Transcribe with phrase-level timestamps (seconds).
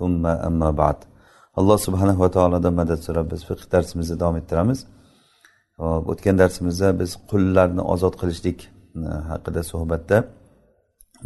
[0.00, 0.98] summa amma ba'd.
[1.58, 4.78] Alloh subhanava taolodan madad so'rab biz fiqh darsimizni davom ettiramiz.
[6.12, 8.58] O'tgan darsimizda biz qullarni ozod qilishlik
[9.06, 10.16] e, haqida suhbatda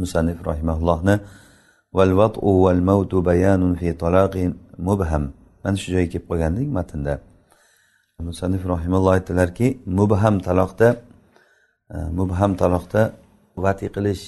[0.03, 1.17] musannif rahimaullohni
[3.81, 4.51] fi talaqin
[4.89, 5.25] mubham
[5.65, 7.15] mana shu joyga kelib qolgandik matnda.
[8.31, 9.69] Musannif rahimulloh aytdilarki
[9.99, 10.89] mubham taloqda
[11.95, 13.03] e, mubham taloqda
[13.65, 14.23] vati qilish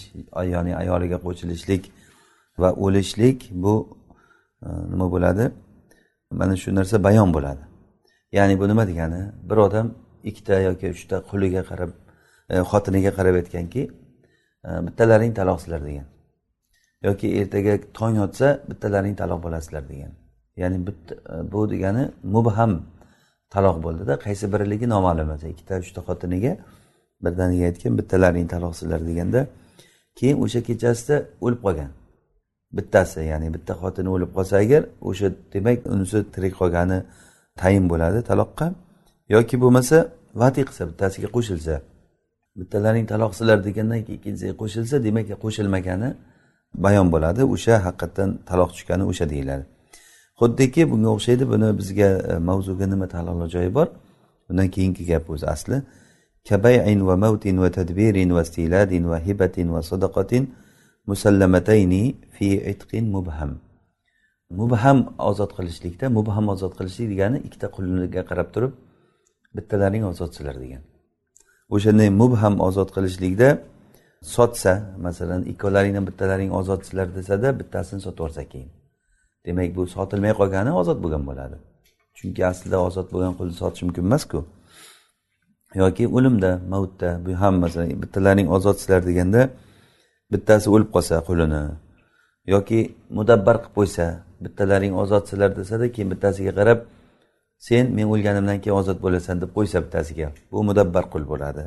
[0.52, 1.82] ya'ni ayoliga qo'shilishlik
[2.60, 3.74] va o'lishlik bu
[4.66, 5.44] Э, nima bo'ladi?
[6.30, 7.62] Mana shu narsa bayon bo'ladi.
[8.32, 9.20] Ya'ni bu nima degani?
[9.48, 9.86] Bir odam
[10.28, 11.90] ikkita yoki uchta quliga qarab
[12.50, 13.82] e, xotiniga qarab aytganki
[14.68, 16.06] e, bittalaring taloqsizlar degan.
[17.06, 20.12] Yoki ertaga tong otsa bittalaring taloq bo'lasizlar degan.
[20.62, 22.72] Ya'ni bitta e, bu degani mubham
[23.54, 24.14] taloq bo'ldida.
[24.26, 25.42] Qaysi birligi noma'lum emas.
[25.52, 26.52] Ikkita uchta xotiniga
[27.24, 29.40] birdaniga aytgan bittalaring taloqsizlar deganda
[30.18, 31.90] keyin o'sha kechasida o'lib qolgan.
[32.78, 36.98] Bittasi ya'ni bitta xotini o'lib qolsa agar o'sha demak unisi tirik qolgani
[37.60, 38.66] tayin bo'ladi taloqqa.
[39.34, 39.96] Yoki bo'lmasa
[40.42, 41.74] vati qilsa bittasiga qo'shilsa.
[42.60, 46.10] Bittalaring taloqsizlar degandan keyin ikkinchisiga qo'shilsa demak qo'shilmagani
[46.84, 47.42] bayon bo'ladi.
[47.54, 49.64] O'sha haqiqatdan taloq tushgani o'sha deyiladi.
[50.40, 53.88] Xuddiki bunga o'xshaydi buni bizga e, mavzuga nima taalluqli joyi bor?
[54.46, 55.76] Bundan keyingi gap o'zi asli.
[56.48, 60.44] Kabayin va mavtin va tadbirin va stiladin va hibatin va sadaqatin
[61.10, 62.02] musallamatayni
[62.34, 63.52] fi itqin mubham.
[64.60, 68.72] Mubham ozod qilishlikda mubham ozod qilishlik degani ikkita quliga qarab turib
[69.56, 70.82] bittalaring ozodsizlar degan.
[71.74, 73.48] O'shanday mubham ozod qilishlikda
[74.34, 74.72] sotsa
[75.06, 78.70] masalan ikkovlaringdan bittalaring ozodsizlar desada bittasini sotib yuborsa keyin.
[79.46, 81.56] Demak bu sotilmay qolgani ozod bo'lgan bo'ladi.
[82.18, 84.38] Chunki aslida ozod bo'lgan qulni sotish mumkin emasku.
[85.82, 89.42] Yoki o'limda mavutda bu ham masalan bittalaring ozodsizlar deganda
[90.32, 91.62] bittasi o'lib qolsa qulini
[92.54, 92.80] yoki
[93.18, 94.06] mudabbar qilib qo'ysa
[94.44, 96.80] bittalaring ozodsizlar desada keyin bittasiga qarab
[97.58, 101.64] sen men o'lganimdan keyin ozod bo'lasan deb qo'ysa bittasiga bu mudabbar qul bo'ladi.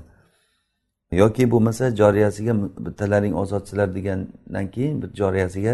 [1.21, 2.53] Yoki bo'lmasa joriyasiga
[2.85, 5.73] bittalaring ozodsizlar degandan keyin bir joriyasiga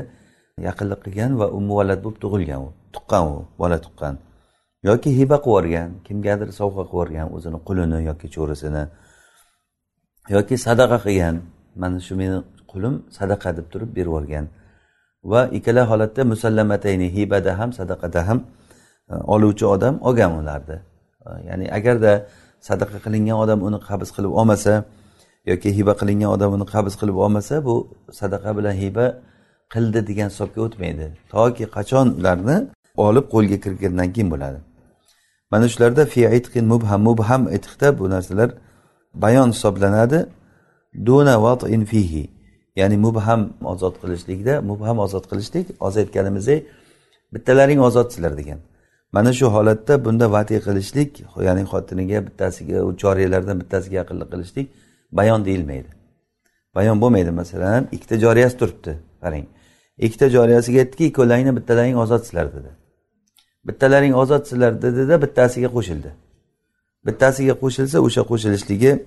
[0.67, 4.15] yaqinlik qilgan va u bo'lib tug'ilgan u tuqqan u bola tuqqan.
[4.89, 8.83] Yoki hiba qilib yuborgan kimgadir sovg'a qilib yuborgan o'zini qulini yoki cho'risini.
[10.35, 11.35] Yoki sadaqa qilgan
[11.81, 12.37] mana shu meni
[12.75, 14.45] qulim sadaqa deb turib berib yuborgan
[15.31, 18.39] va ikkala holatda musallamatayni hibada ham sadaqada ham
[19.11, 20.77] e, oluvchi odam olgan ularni
[21.27, 22.13] e, ya'ni agarda
[22.69, 24.73] sadaqa qilingan odam uni qabz qilib olmasa
[25.51, 27.75] yoki hiba qilingan odam uni qabz qilib olmasa bu
[28.19, 29.05] sadaqa bilan hiba
[29.73, 31.05] qildi degan hisobga o'tmaydi.
[31.33, 32.57] Toki qachon ularni
[33.07, 34.59] olib qo'lga kirgandan keyin bo'ladi.
[35.51, 38.49] Mana shularda fi itqin mubham mubham itqda bu narsalar
[39.23, 40.19] bayon hisoblanadi.
[41.07, 42.23] Duna vatin fihi.
[42.75, 46.61] Ya'ni mubham ozod qilishlikda mubham ozod qilishlik hozir aytganimizdek
[47.33, 48.59] bittalaring ozodsizlar degan.
[49.11, 51.11] Mana shu holatda bunda vati qilishlik
[51.47, 54.67] ya'ni xotiniga bittasiga u joriyalardan bittasiga yaqinlik qilishlik
[55.11, 55.89] bayon deyilmaydi.
[56.75, 58.93] Bayon bo'lmaydi masalan ikkita joriyasi turibdi
[59.23, 59.45] qarang.
[60.05, 62.71] Ikkita joriyasiga aytdiki ikkovlaringni bittalaring ozodsizlar dedi.
[63.67, 66.11] Bittalaring ozodsizlar dedida bittasiga qo'shildi.
[67.07, 68.97] Bittasiga qo'shilsa o'sha qo'shilishligi e,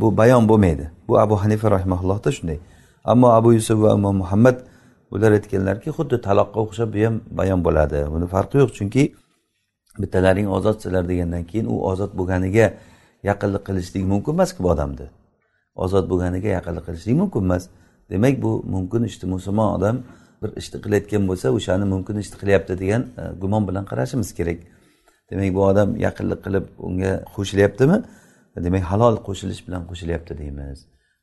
[0.00, 0.90] bu bayon bo'lmaydi.
[1.08, 2.58] Bu abu hanifa rahimaullohda shunday.
[3.04, 4.56] Ammo abu yusuf va imom muhammad
[5.10, 7.98] ular aytganlarki xuddi taloqqa o'xshab bu ham bayon bo'ladi.
[8.14, 9.02] Buni farqi yo'q chunki
[10.02, 12.66] bittalaring ozodsizlar degandan keyin u ozod bo'lganiga
[13.30, 15.06] yaqinlik qilishlik mumkin emasku bu odamni.
[15.84, 17.64] Ozod bo'lganiga yaqinlik qilishlik mumkin emas.
[18.10, 19.96] Demak bu mumkin ishni musulmon odam
[20.42, 24.58] bir ishni qilayotgan bo'lsa o'shani mumkin ishni qilyapti degan e, gumon bilan qarashimiz kerak.
[25.30, 27.98] Demak bu odam yaqinlik qilib unga qo'shilyaptimi?
[28.66, 30.78] Demak halol qo'shilish bilan qo'shilyapti deymiz.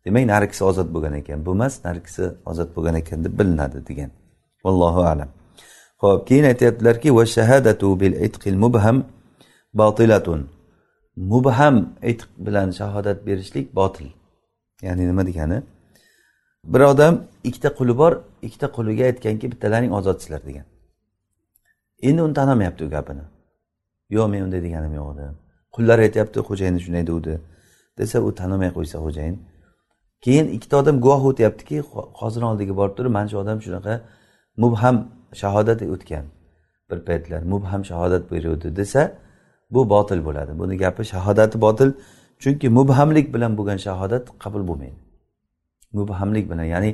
[0.06, 1.46] Demak narigisi ozod bo'lgan ekan.
[1.46, 4.10] Bu emas narigisi ozod bo'lgan ekan deb bilinadi degan.
[4.66, 5.30] Vallohu alam.
[6.04, 8.98] Ho'p keyin aytyaptilarki va shahadatu bil itqil mubham
[9.74, 10.40] botilatun
[11.32, 11.76] mubham
[12.12, 14.08] itq bilan shahodat berishlik botil.
[14.82, 15.58] Ya'ni nima degani?
[16.74, 17.14] Bir odam
[17.44, 18.14] ikkita quli bor
[18.48, 20.66] ikkita quliga aytganki bittalaring ozodsizlar degan.
[22.08, 23.26] Endi uni tanamayapti u gapini.
[24.16, 25.26] Yo'q men unday deganim yo'q edi
[25.76, 27.34] qullar aytyapti xo'jayini shunday degandi
[28.00, 29.36] desa u tanamay qo'ysa xo'jayin
[30.26, 31.78] keyin ikkita odam guvoh o'tyaptiki
[32.22, 33.94] hozir oldiga borib turib mana shu odam shunaqa
[34.64, 34.96] mubham
[35.42, 36.26] shahodat o'tgan
[36.90, 39.02] bir paytlar mubham shahodat beruvdi desa
[39.74, 41.90] bu botil bo'ladi buni gapi shahodati botil
[42.44, 45.00] chunki mubhamlik bilan bo'lgan shahodat qabul bo'lmaydi
[46.00, 46.92] mubhamlik bilan ya'ni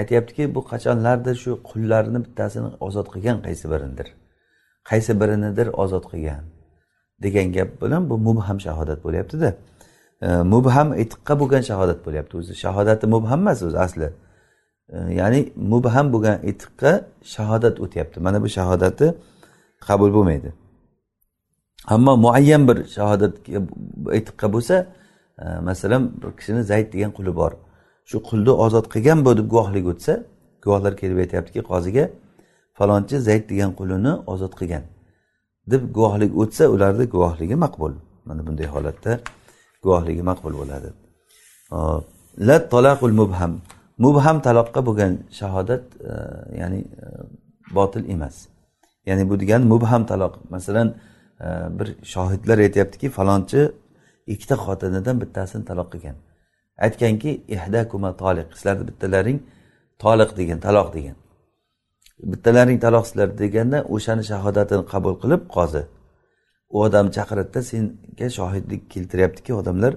[0.00, 4.08] aytyaptiki bu qachonlardir shu qullarni bittasini ozod qilgan qaysi birinidir
[4.90, 6.42] qaysi birinidir ozod qilgan
[7.24, 9.71] degan gap bilan bu mubham shahodat bo'lyaptida de.
[10.22, 12.32] Mubham itiqqa bo'lgan shahodat bo'lyapti.
[12.40, 14.08] O'zi shahodati mubham emas o'zi asli.
[15.20, 16.92] Ya'ni mubham bo'lgan itiqqa
[17.34, 18.20] shahodat o'tyapti.
[18.20, 19.14] Mana bu shahodati
[19.86, 20.52] qabul bo'lmaydi.
[21.94, 23.34] Ammo muayyan bir shahodat
[24.18, 24.86] itiqqa bo'lsa
[25.38, 27.52] e, masalan bir kishini zayd degan quli bor.
[28.10, 30.14] Shu qulni ozod qilgan bu deb guvohlik o'tsa
[30.64, 32.04] guvohlar kelib aytyaptiki qoziga
[32.78, 34.84] falonchi zayd degan qulini ozod qilgan
[35.72, 37.92] deb guvohlik o'tsa ularni guvohligi maqbul.
[38.24, 39.12] Mana bunday holatda
[39.84, 40.88] guvohligi maqbul bo'ladi.
[42.48, 43.52] La talaqul mubham.
[44.04, 45.84] Mubham taloqqa bo'lgan shahodat
[46.60, 46.80] ya'ni
[47.76, 48.36] botil emas.
[49.08, 50.34] Ya'ni bu degani mubham taloq.
[50.54, 50.88] Masalan
[51.78, 53.60] bir shohidlar aytyaptiki falonchi
[54.32, 56.16] ikkita xotinidan bittasini taloq qilgan.
[56.86, 58.48] Aytganki ihdakuma toliq.
[58.56, 59.38] Sizlarni bittalaring
[60.04, 61.16] toliq degan taloq degan.
[62.32, 65.82] Bittalaring taloqsizlar deganda o'shani shahodatini qabul qilib qozi.
[66.74, 69.92] U odam chaqiradida senga shohidlik keltiryaptiki odamlar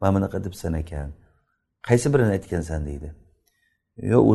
[0.00, 1.08] mana bunaqa debsan ekan.
[1.88, 2.80] Qaysi birini aytgansan?
[2.88, 3.08] deydi.
[4.12, 4.26] Yo'q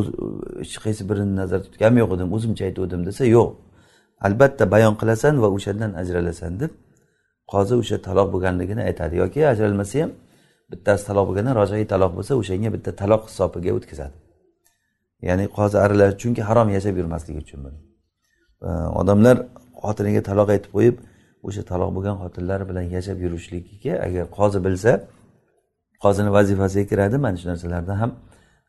[0.62, 3.50] hech qaysi birini nazarda tutganim yo'q edim o'zimcha aytuvdim desa yo'q.
[4.26, 6.72] Albatta bayon qilasan va o'shandan ajralasan deb
[7.52, 9.14] qozi o'sha taloq bo'lganligini aytadi.
[9.22, 10.10] Yoki ajralmasa ham
[10.70, 14.16] bittasi taloq bo'lganda rojai taloq bo'lsa o'shanga bitta taloq hisobiga o'tkazadi.
[15.28, 17.78] Ya'ni qozi aralash chunki harom yashab yurmasligi uchun buni.
[19.00, 19.36] Odamlar
[19.82, 20.96] xotiniga taloq aytib qo'yib
[21.46, 24.92] o'sha taloq bo'lgan xotinlar bilan yashab yurishligiga agar qozi bilsa
[26.04, 28.10] qozini vazifasiga kiradi mana shu narsalarni ham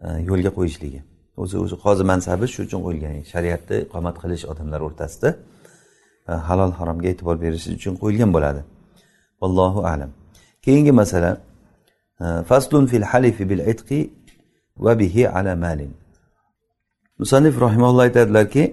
[0.05, 1.01] e, yo'lga qo'yishligi.
[1.41, 3.13] O'zi o'zi qozi mansabi shu uchun qo'yilgan.
[3.33, 5.29] Shariatni iqomat qilish odamlar o'rtasida
[6.29, 8.61] e, halol haromga e'tibor berish uchun qo'yilgan bo'ladi.
[9.45, 10.11] Allohu alam.
[10.65, 11.31] Keyingi masala
[12.23, 13.99] e, faslun fil halifi bil itqi
[14.85, 15.91] va bihi ala malin.
[17.21, 18.63] Musannif rahimalloh aytadilarki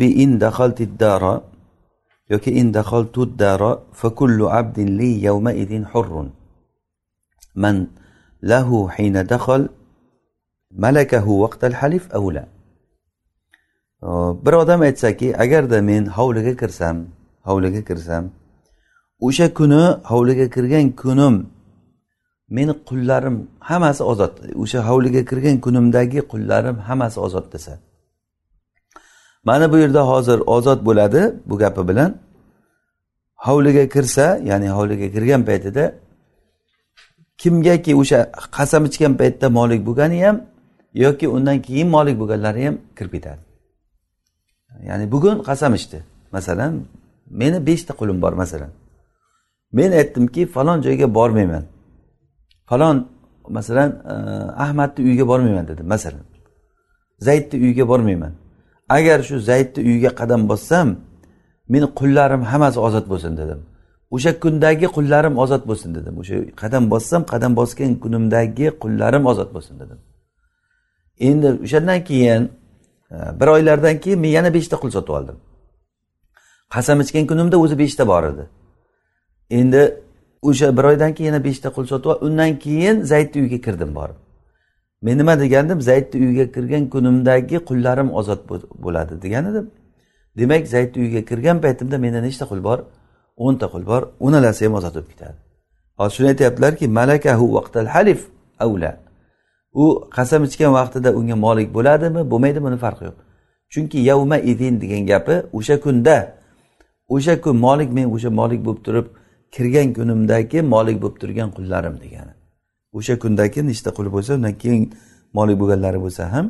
[0.00, 1.34] bi in dakhaltid dara
[2.32, 4.08] yoki in dakhaltu dara fa
[4.58, 6.28] abdin li yawma idin hurrun.
[7.54, 7.76] Man
[8.42, 9.62] lahu hina dakhal
[10.82, 12.24] malakahu vaqtal halif aw
[14.44, 16.96] bir odam aytsaki agarda men hovliga kirsam
[17.48, 18.24] hovliga kirsam
[19.26, 21.34] o'sha kuni hovliga kirgan kunim
[22.56, 23.36] meni qullarim
[23.68, 24.32] hammasi ozod
[24.62, 27.74] o'sha hovliga kirgan kunimdagi qullarim hammasi ozod desa.
[29.44, 32.10] Mana bu yerda hozir ozod bo'ladi bu gapi bilan.
[33.46, 35.84] Hovliga kirsa ya'ni hovliga kirgan paytida
[37.38, 38.18] kimgaki o'sha
[38.56, 40.36] qasam ichgan paytda molik bo'lgani ham
[41.04, 43.42] yoki undan keyin molik bo'lganlari ham kirib ketadi
[44.88, 45.98] ya'ni bugun qasam ichdi.
[46.32, 46.72] Masalan
[47.30, 48.70] meni beshta qulim bor masalan.
[49.72, 51.64] Men aytdimki falon joyga bormayman.
[52.66, 53.08] Falon
[53.48, 56.24] masalan eh, ahmadni uyiga bormayman dedim masalan.
[57.18, 58.32] Zaydni uyiga bormayman.
[58.88, 60.96] Agar shu zaydni uyiga qadam bossam
[61.68, 63.60] meni qullarim hammasi ozod bo'lsin dedim.
[64.10, 66.14] O'sha kundagi qullarim ozod bo'lsin dedim.
[66.18, 69.98] O'sha qadam bossam qadam bosgan kunimdagi qullarim ozod bo'lsin dedim.
[71.28, 72.42] Endi o'shandan keyin
[73.10, 75.36] e, bir oylardan keyin men yana beshta qul sotib oldim.
[76.74, 78.44] Qasam ichgan kunimda o'zi beshta bor edi.
[79.50, 79.82] Endi
[80.42, 84.23] o'sha bir oydan keyin yana beshta qul sotib undan keyin zaydni uyiga kirdim borib.
[85.04, 85.80] Men nima degandim?
[85.88, 88.40] Zaydni uyiga kirgan kunimdagi qullarim ozod
[88.84, 89.66] bo'ladi degan edim.
[90.38, 92.78] Demak zaydni uyiga kirgan paytimda menda nechta qul bor?
[93.44, 95.38] O'nta qul bor o'nalasi ham ozod bo'lib ketadi.
[95.98, 98.20] Hozir shuni aytyaptilarki malakahu vaqtal halif
[98.64, 98.92] avla.
[99.82, 99.84] U
[100.16, 103.18] qasam ichgan vaqtida unga molik bo'ladimi bo'lmaydimi buni farqi yo'q.
[103.72, 106.16] Chunki yavma idin degan gapi o'sha kunda
[107.14, 109.06] o'sha kun molik men o'sha molik bo'lib turib
[109.54, 112.32] kirgan kunimdagi molik bo'lib turgan qullarim degani.
[112.96, 114.82] O'sha kundagi nechta qul bo'lsa undan keyin
[115.36, 116.46] molik bo'lganlari bo'lsa ham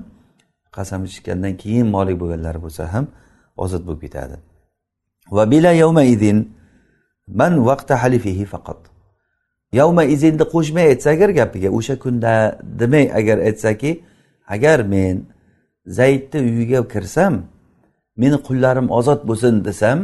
[0.76, 3.04] qasam ichgandan keyin molik bo'lganlari bo'lsa ham
[3.64, 4.36] ozod bo'lib ketadi.
[5.36, 6.38] Va bila yavma idin
[7.40, 8.80] man vaqta halifihi faqat.
[9.80, 12.32] Yavma izinni qo'shmay aytsa agar gapiga o'sha kunda
[12.80, 13.90] demay agar aytsaki
[14.54, 15.16] agar men
[15.98, 17.34] zaydni uyiga kirsam
[18.22, 19.98] meni qullarim ozod bo'lsin desam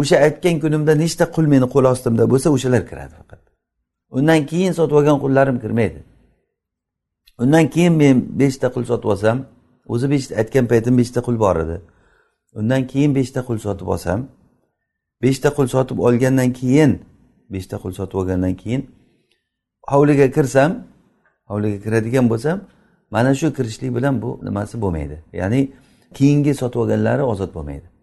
[0.00, 3.47] o'sha aytgan kunimda nechta qul meni qo'l ostimda bo'lsa o'shalar kiradi faqat.
[4.10, 6.04] Undan keyin sotib olgan qullarim kirmaydi.
[7.38, 9.46] Undan keyin men beshta qul sotib olsam
[9.88, 11.80] o'zi beshta aytgan paytim beshta qul bor edi.
[12.54, 14.28] Undan keyin beshta qul sotib olsam
[15.22, 17.00] beshta qul sotib olgandan keyin
[17.50, 18.82] beshta qul sotib olgandan keyin
[19.90, 20.70] hovliga kirsam
[21.50, 22.60] hovliga kiradigan bo'lsam
[23.10, 25.16] mana shu kirishlik bilan bu nimasi bo'lmaydi.
[25.32, 25.60] Ya'ni
[26.14, 27.97] keyingi sotib olganlari ozod bo'lmaydi.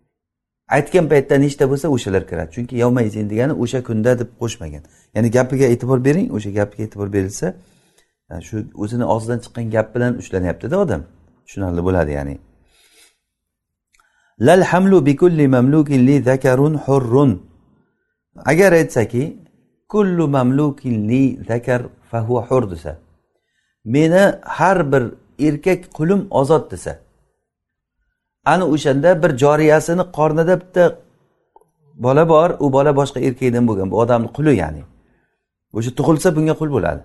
[0.70, 2.52] Aytgan paytda nechta bo'lsa o'shalar kiradi.
[2.56, 4.84] Chunki yovmayzin degani o'sha kunda deb qo'shmagan.
[5.16, 7.48] Ya'ni gapiga e'tibor bering o'sha gapiga e'tibor berilsa
[8.48, 11.02] shu o'zini og'zidan chiqqan gap bilan ushlanyaptida odam.
[11.46, 12.36] Tushunarli bo'ladi ya'ni.
[14.48, 17.32] Lal hamlu bikulli mamlukin li zakarun hurrun.
[18.52, 19.24] Agar aytsaki
[19.90, 21.82] kullu mamlukin li zakar
[22.12, 23.00] fahuva hur desa
[23.86, 24.24] meni
[24.58, 25.04] har bir
[25.48, 27.00] erkak qulim ozod desa
[28.46, 30.84] ana o'shanda bir joriyasini qornida bitta
[32.06, 33.88] bola bor u bola boshqa erkakdan bo'lgan.
[33.92, 34.84] Bu odamni quli ya'ni.
[35.78, 37.02] O'sha tug'ilsa bunga qul bo'ladi.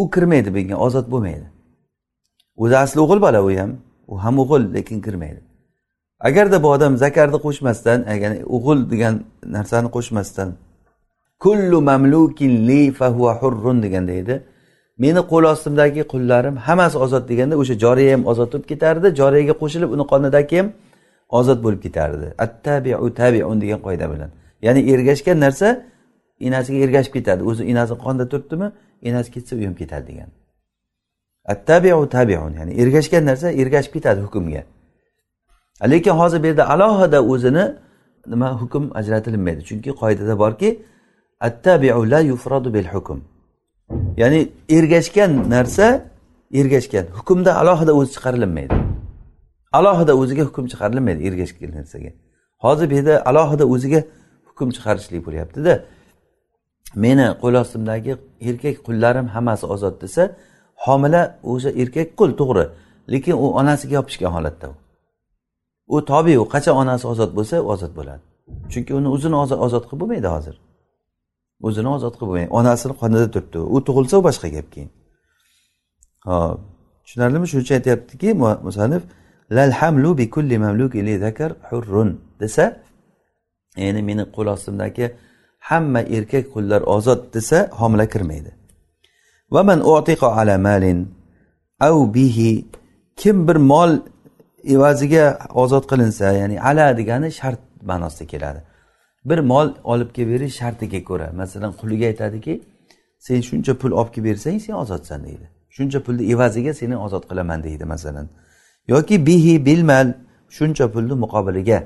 [0.00, 1.46] U kirmaydi bunga ozod bo'lmaydi.
[2.62, 3.70] O'zi asli o'g'il bola u ham.
[4.12, 5.40] U ham o'g'il lekin kirmaydi.
[6.28, 9.14] Agarda bu odam zakarni qo'shmasdan ya'ni o'g'il degan
[9.56, 10.48] narsani qo'shmasdan
[11.44, 14.34] kullu mamlukin li fahuva hurrun deganda edi
[14.98, 19.06] meni qo'l ostimdagi qullarim hammasi ozod deganda o'sha joriya ham ozod bo'lib ketardi.
[19.20, 20.68] Joriyaga qo'shilib uni qonidagi ham
[21.38, 22.26] ozod bo'lib ketardi.
[22.44, 24.30] Attabiu tabiun degan qoida bilan.
[24.66, 25.68] Ya'ni ergashgan narsa
[26.40, 27.42] enasiga ergashib ketadi.
[27.50, 28.68] O'zi enasi qonda turibdimi
[29.08, 30.30] enasi ketsa u ham ketadi degan.
[31.52, 34.62] Attabiu tabiun ya'ni ergashgan narsa ergashib ketadi hukmga.
[35.92, 37.64] Lekin hozir bu yerda alohida o'zini
[38.32, 40.68] nima hukm ajratilinmaydi chunki qoidada borki
[41.48, 43.18] attabiu la yufradu bil hukm.
[44.20, 44.40] Ya'ni
[44.76, 45.86] ergashgan narsa
[46.60, 47.06] ergashgan.
[47.18, 48.74] Hukmda alohida o'zi chiqarilinmaydi.
[49.78, 52.10] Alohida o'ziga hukm chiqarilmaydi ergashgan narsaga.
[52.64, 54.00] Hozir bu yerda alohida o'ziga
[54.48, 55.72] hukm chiqarishlik bo'lyaptida.
[57.04, 58.12] Meni qo'l ostimdagi
[58.48, 60.22] erkak qullarim hammasi ozod desa
[60.84, 61.22] homila
[61.52, 62.64] o'sha erkak qul to'g'ri.
[63.12, 64.74] Lekin u onasiga yopishgan holatda u.
[65.94, 66.44] U tobe u.
[66.54, 68.22] Qachon onasi ozod bo'lsa ozod bo'ladi.
[68.72, 70.54] Chunki uni o'zini ozod qilib bo'lmaydi hozir.
[71.66, 73.58] O'zini ozod qilib bo'lmaydi onasini qonida turibdi.
[73.74, 74.90] U tug'ilsa u boshqa gap keyin.
[76.28, 76.58] Hop
[77.04, 77.46] tushunarlimi?
[77.50, 78.28] Shuning uchun aytyaptiki
[78.66, 79.02] musanif
[79.56, 82.10] lal hamlu bi kulli mamluki li zakar hurrun
[82.40, 82.64] desa
[83.84, 85.06] ya'ni meni qo'l ostimdagi
[85.68, 88.50] hamma erkak qullar ozod desa homila kirmaydi.
[89.54, 89.80] Va man
[90.40, 90.98] ala malin
[91.88, 92.52] av bihi
[93.20, 93.92] kim bir mol
[94.74, 95.24] evaziga
[95.62, 97.60] ozod qilinsa ya'ni ala degani shart
[97.90, 98.60] ma'nosida keladi.
[99.24, 102.62] Bir mol olib kelib berish shartiga ko'ra masalan quliga aytadiki
[103.18, 105.46] sen shuncha pul olib kelib bersang sen ozodsan deydi.
[105.76, 108.28] Shuncha pulni evaziga seni ozod qilaman deydi masalan.
[108.88, 110.08] Yoki bihi bilmal
[110.56, 111.78] shuncha pulni muqobiliga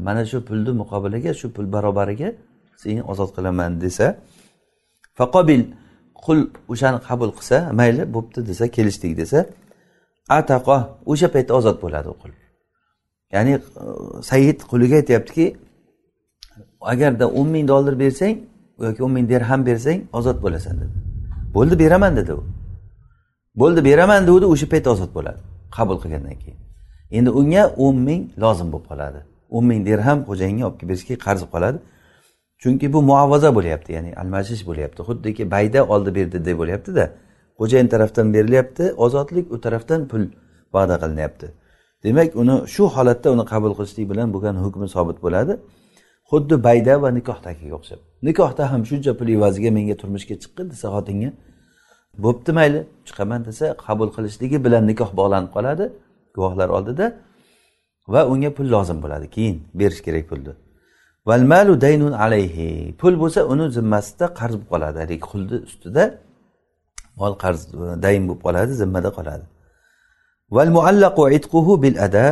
[0.00, 2.28] mana shu pulni muqobiliga shu pul barobariga
[2.76, 4.06] seni ozod qilaman desa
[5.18, 5.62] faqobil
[6.24, 6.38] qul
[6.72, 9.38] o'shani qabul qilsa mayli bo'pti desa kelishdik desa
[10.38, 10.76] ataqo
[11.12, 12.32] o'sha paytda ozod bo'ladi u qul.
[13.34, 13.54] Ya'ni
[14.30, 15.46] sayid quliga aytyaptiki
[16.92, 18.36] agarda o'n ming dollar bersang
[18.80, 20.94] yoki o'n ming dirham bersang ozod bo'lasan dedi.
[21.54, 22.42] Bo'ldi beraman dedi u.
[23.60, 25.40] Bo'ldi beraman degandi o'sha payt ozod bo'ladi.
[25.76, 26.58] Qabul qilgandan keyin.
[27.10, 29.20] Endi unga o'n ming lozim bo'lib qoladi.
[29.56, 31.78] O'n ming dirham xo'jayinga olib kelib berishga qarz qoladi.
[32.62, 35.00] Chunki bu muovaza bo'lyapti ya'ni almashish bo'lyapti.
[35.08, 37.04] Xuddiki bayda oldi berdi deb bo'lyaptida
[37.58, 40.22] xo'jayin tarafdan berilyapti ozodlik u tarafdan pul
[40.74, 41.46] va'da qilinyapti.
[42.04, 45.52] Demak uni shu holatda uni qabul qilishlik bilan bo'lgan hukmi sobit bo'ladi.
[46.32, 48.00] Xuddi bayda va nikohdagiga o'xshab.
[48.28, 51.30] Nikohda ham shuncha pul evaziga menga turmushga chiqqin desa xotinga
[52.24, 55.84] bo'pti mayli chiqaman desa qabul qilishligi bilan nikoh bog'lanib qoladi
[56.36, 57.06] guvohlar oldida
[58.12, 60.52] va unga pul lozim bo'ladi keyin berish kerak pulni.
[61.28, 62.68] Valmalu daynun alayhi.
[63.00, 66.04] Pul bo'lsa uni zimmasida qarz bo'lib qoladi haligi qulni ustida
[67.20, 67.60] mol qarz
[68.04, 69.44] dayn bo'lib qoladi zimmada qoladi.
[70.56, 72.26] Val muallaqu itquhu bil ada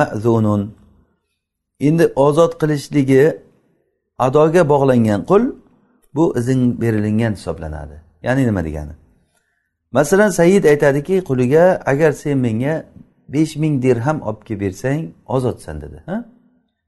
[0.00, 0.62] ma'zunun.
[1.88, 3.24] Endi ozod qilishligi
[4.26, 5.42] adoga bog'langan qul
[6.14, 7.96] bu izn berilingan hisoblanadi.
[8.22, 8.94] Ya'ni nima degani?
[9.92, 12.74] Masalan said aytadiki quliga agar sen menga
[13.28, 16.16] besh ming dirham olib kelib bersang ozodsan dedi ha?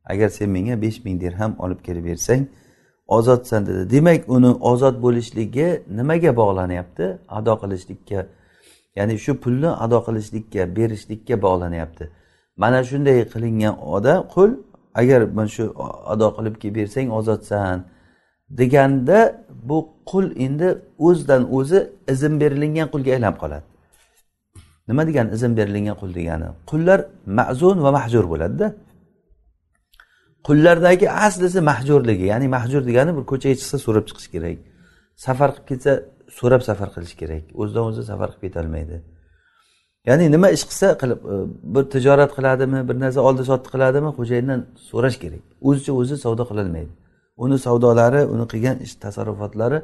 [0.05, 2.43] Agar sen menga besh ming dirham olib kelib bersang
[3.09, 3.91] ozodsan dedi.
[3.91, 7.07] Demak uni ozod bo'lishligi nimaga bog'lanyapti?
[7.29, 8.27] Ado qilishlikka
[8.97, 12.05] ya'ni shu pulni ado qilishlikka berishlikka bog'lanyapti.
[12.57, 14.51] Mana shunday qilingan odam qul
[15.01, 15.65] agar mana shu
[16.13, 17.77] ado qilib kelib bersang ozodsan
[18.61, 19.19] deganda
[19.69, 19.79] bu
[20.11, 20.69] qul endi
[21.07, 21.79] o'zidan o'zi
[22.13, 23.67] izn berilingan qulga aylanib qoladi.
[24.89, 26.47] Nima degani izn berilingan qul degani?
[26.71, 26.99] Qullar
[27.39, 28.69] ma'zun va mahjur bo'ladida.
[30.49, 34.59] Qullardagi aslisi mahjurligi ya'ni mahjur degani bir ko'chaga chiqsa so'rab chiqish kerak.
[35.27, 35.93] Safar qilib ketsa
[36.39, 37.45] so'rab safar qilish kerak.
[37.61, 38.97] O'zidan o'zi safar qilib ketolmaydi.
[40.09, 41.35] Ya'ni nima ish qilsa qilib e,
[41.75, 44.61] bir tijorat qiladimi bir narsa oldi sotdi qiladimi xo'jayindan
[44.91, 45.43] so'rash kerak.
[45.69, 46.93] O'zicha o'zi savdo qilolmaydi.
[47.45, 49.79] Uni savdolari uni qilgan ish tasarrufotlari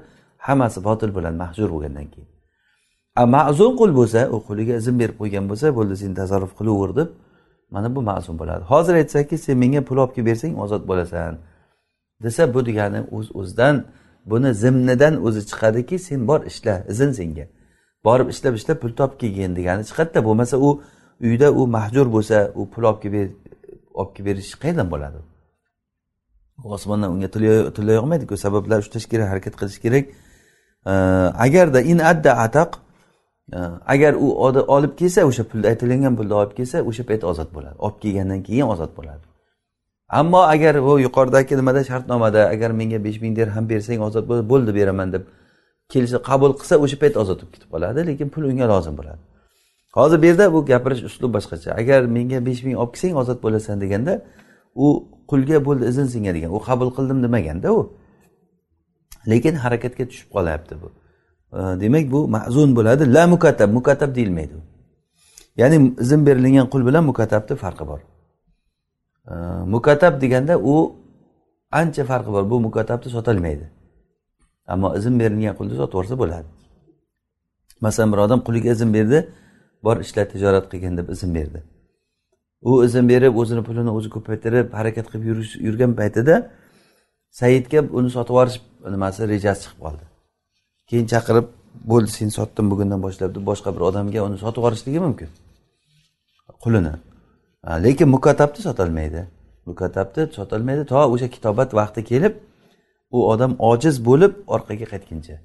[0.46, 2.28] hammasi botil bo'ladi mahjur bo'lgandan keyin.
[3.20, 7.08] A ma'zun qul bo'lsa u quliga izn berib qo'ygan bo'lsa bo'ldi sen tasarruf qilaver deb
[7.74, 8.62] mana bu ma'zun bo'ladi.
[8.72, 11.34] Hozir aytsaki sen menga pul olib kelib bersang ozod bo'lasan
[12.24, 13.76] desa bu degani o'z o'zidan
[14.30, 17.46] buni zimnidan o'zi chiqadiki sen bor ishla izn senga.
[18.04, 20.70] Borib ishlab ishlab pul topib kelgin degani chiqadida bo'lmasa u
[21.28, 23.30] uyda u mahjur bo'lsa u pul olib kelib
[24.00, 25.18] olib kelib berish qayerdan bo'ladi?
[26.64, 27.28] Osmondan unga
[27.76, 30.04] tilla yog'maydiku sabablar ushlash kerak harakat qilish kerak.
[31.46, 32.70] Agarda in adda ataq
[33.56, 33.58] e,
[33.94, 34.26] agar u
[34.76, 37.76] olib kelsa o'sha pulni aytilingan pulni olib kelsa o'sha payt ozod bo'ladi.
[37.86, 39.24] Olib kelgandan keyin ozod bo'ladi.
[40.08, 45.12] Ammo agar bu yuqoridagi nimada shartnomada agar menga besh ming dirham bersang ozod bo'ldi beraman
[45.12, 45.22] deb
[45.88, 49.22] kelsa qabul qilsa o'sha payt ozod bo'lib ketib qoladi lekin pul unga lozim bo'ladi.
[49.98, 51.70] Hozir bu yerda bu gapirish uslub boshqacha.
[51.80, 54.14] Agar menga besh ming olib kelsang ozod bo'lasan deganda
[54.74, 54.86] u
[55.30, 57.80] qulga bo'ldi izn senga degan u qabul qildim demaganda u
[59.30, 60.88] lekin harakatga tushib qolyapti bu.
[61.82, 63.02] Demak bu ma'zun bo'ladi.
[63.14, 64.56] La mukatab mukatab deyilmaydi.
[65.60, 68.00] Ya'ni izn berilgan qul bilan mukatabni farqi bor.
[69.74, 70.74] Mukatab deganda u
[71.80, 72.44] ancha farqi bor.
[72.50, 73.66] Bu mukatabni sotolmaydi
[74.66, 76.48] ammo izn berilgan qulni sotib yuborsa bo'ladi.
[77.80, 79.18] Masalan bir odam quliga izn berdi
[79.84, 81.62] bor ishla tijorat qilgin deb izn berdi.
[82.62, 85.24] U izn berib o'zini pulini o'zi ko'paytirib harakat qilib
[85.66, 86.34] yurgan paytida
[87.40, 88.58] saidga uni sotib yuborish
[88.94, 90.04] nimasi rejasi chiqib qoldi.
[90.88, 91.46] Keyin chaqirib
[91.92, 95.28] bo'ldi sen sotdim bugundan boshlab deb boshqa bir odamga uni sotib yuborishligi mumkin.
[96.64, 96.94] Qulini.
[97.84, 99.22] Lekin mukotabni sotolmaydi.
[99.66, 100.82] Mukotabni sotolmaydi.
[100.92, 102.34] To o'sha kitobat vaqti kelib
[103.16, 105.36] u odam ojiz bo'lib orqaga qaytguncha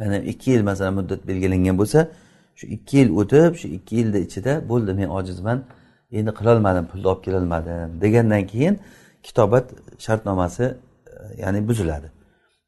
[0.00, 2.00] ya'ni ikki yil masalan muddat belgilangan bo'lsa
[2.58, 5.58] shu ikki yil o'tib shu ikki yilni ichida bo'ldi men ojizman
[6.18, 8.74] endi qilolmadim pulni olib kelolmadim degandan keyin
[9.26, 12.08] kitobat shartnomasi e, ya'ni buziladi.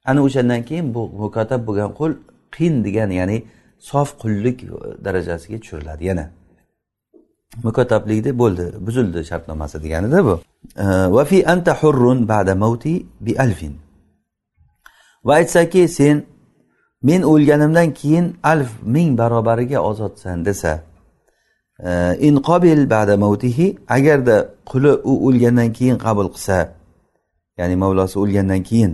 [0.04, 2.12] Ana o'shandan keyin bu mukotab bo'lgan qul
[2.56, 3.44] qin degan ya'ni
[3.78, 4.58] sof qullik
[5.04, 6.26] darajasiga tushiriladi yana.
[7.66, 10.34] Mukotablikda bo'ldi buzildi shartnomasi deganida bu.
[11.16, 13.74] Vafi anta hurrun ba'da mavti bi alfin.
[15.26, 16.16] Va aytsaki sen
[17.02, 20.72] men o'lganimdan keyin alf ming barobariga ozodsan desa
[22.28, 24.36] in qobil ba'da mavtihi agarda
[24.70, 26.58] quli u o'lgandan keyin qabul qilsa
[27.58, 28.92] ya'ni mavlosi o'lgandan keyin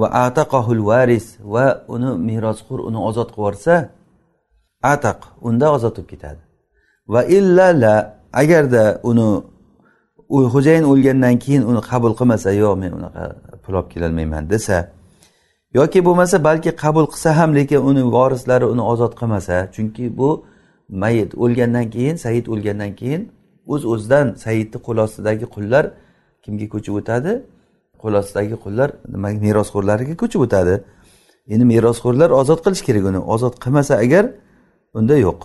[0.00, 3.74] va ataqahul varis va uni merosxo'r uni ozod qilib yuborsa
[4.94, 6.47] ataq unda ozod bo'lib ketadi.
[7.12, 7.94] Va illa la
[8.42, 9.28] agarda uni
[10.36, 13.24] u xo'jayin o'lgandan keyin uni qabul qilmasa yo'q men unaqa
[13.62, 14.76] pul olib kelolmayman desa
[15.78, 20.30] yoki bo'lmasa balki qabul qilsa ham lekin uni vorislari uni ozod qilmasa chunki bu
[21.02, 23.22] mayit o'lgandan keyin said o'lgandan keyin
[23.72, 25.84] o'z uz o'zidan saidni qo'l ostidagi qullar
[26.44, 27.32] kimga ko'chib o'tadi?
[28.02, 30.74] Qo'l ostidagi qullar nima merosxo'rlariga ko'chib o'tadi.
[31.52, 34.24] Endi merosxo'rlar ozod qilish kerak uni ozod qilmasa agar
[34.98, 35.40] unda yo'q.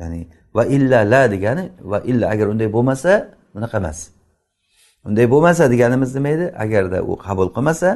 [0.00, 0.20] Ya'ni
[0.56, 3.12] va illa la degani va illa agar unday bo'lmasa
[3.56, 3.98] unaqa emas.
[5.06, 6.46] Unday bo'lmasa deganimiz nima edi?
[6.64, 7.90] Agarda u qabul qilmasa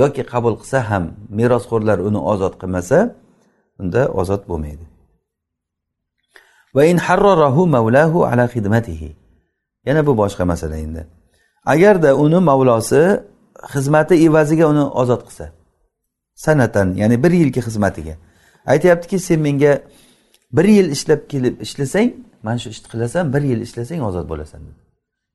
[0.00, 1.04] yoki qabul qilsa ham
[1.38, 2.98] merosxo'rlar uni ozod qilmasa
[3.80, 4.84] unda ozod bo'lmaydi.
[6.76, 9.10] Va in harrorahu mavlahu ala xidmatihi
[9.86, 11.02] yana bu boshqa masala endi.
[11.72, 13.02] Agarda uni mavlosi
[13.72, 15.46] xizmati evaziga uni ozod qilsa
[16.44, 18.14] sanatan ya'ni bir yilgi xizmatiga.
[18.72, 19.72] Aytyaptiki sen menga
[20.56, 22.10] bir yil ishlab kelib ishlasang
[22.42, 24.80] mana shu ishni qilasan bir yil ishlasang ozod bo'lasan dedi.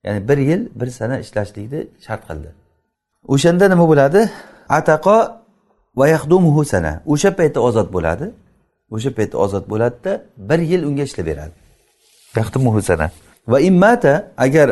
[0.05, 2.49] Ya'ni bir yil bir sana ishlashlikni shart qildi.
[3.33, 4.21] O'shanda nima bo'ladi?
[4.69, 5.17] Ataqo
[5.99, 6.93] va yahdumuhu sana.
[7.05, 8.25] O'sha paytda ozod bo'ladi.
[8.95, 10.11] O'sha paytda ozod bo'ladida
[10.49, 11.55] bir yil unga ishlab beradi.
[12.35, 13.07] Yahdumuhu sana.
[13.47, 14.13] Va immata
[14.45, 14.67] agar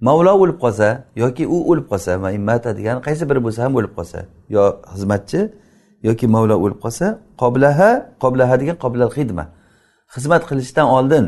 [0.00, 0.88] mavlo o'lib qolsa
[1.22, 4.18] yoki u o'lib qolsa va immata degani qaysi biri bo'lsa ham o'lib qolsa
[4.56, 5.40] yo xizmatchi
[6.08, 7.06] yoki mavlo o'lib qolsa
[7.42, 7.90] qoblaha
[8.22, 9.44] qoblaha degan qoblal xidma.
[10.14, 11.24] Xizmat qilishdan oldin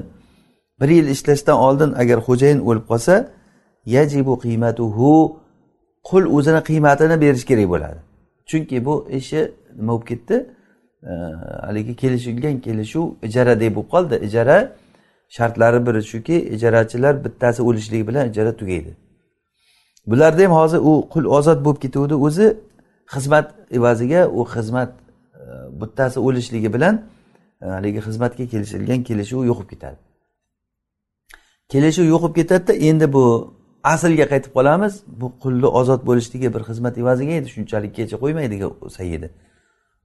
[0.81, 3.15] bir yil ishlashdan oldin agar xo'jayin o'lib qolsa
[3.97, 5.13] yajibu qiymatuhu
[6.09, 7.99] qul o'zini qiymatini berish kerak bo'ladi.
[8.49, 9.41] Chunki bu ishi
[9.79, 10.37] nima bo'lib ketdi?
[11.67, 14.15] Haligi kelishilgan kelishuv ijaradek bo'lib qoldi.
[14.29, 14.59] Ijara
[15.37, 18.93] shartlari biri shuki ijarachilar bittasi o'lishligi bilan ijara tugaydi.
[20.07, 22.47] Bularda ham hozir u qul ozod bo'lib ketuvdi o'zi
[23.15, 23.47] xizmat
[23.79, 24.91] evaziga u xizmat
[25.41, 25.43] e,
[25.81, 26.95] bittasi o'lishligi bilan
[27.63, 29.99] E, haligi xizmatga kelishilgan kelishuv yo'q bo'lib ketadi.
[31.73, 33.25] Kelishuv yo'q bo'lib ketadida endi bu
[33.93, 34.95] aslga qaytib qolamiz.
[35.21, 38.57] Bu qulni ozod bo'lishligi bir xizmat evaziga edi shunchalikgacha qo'ymaydi
[38.99, 39.29] saidi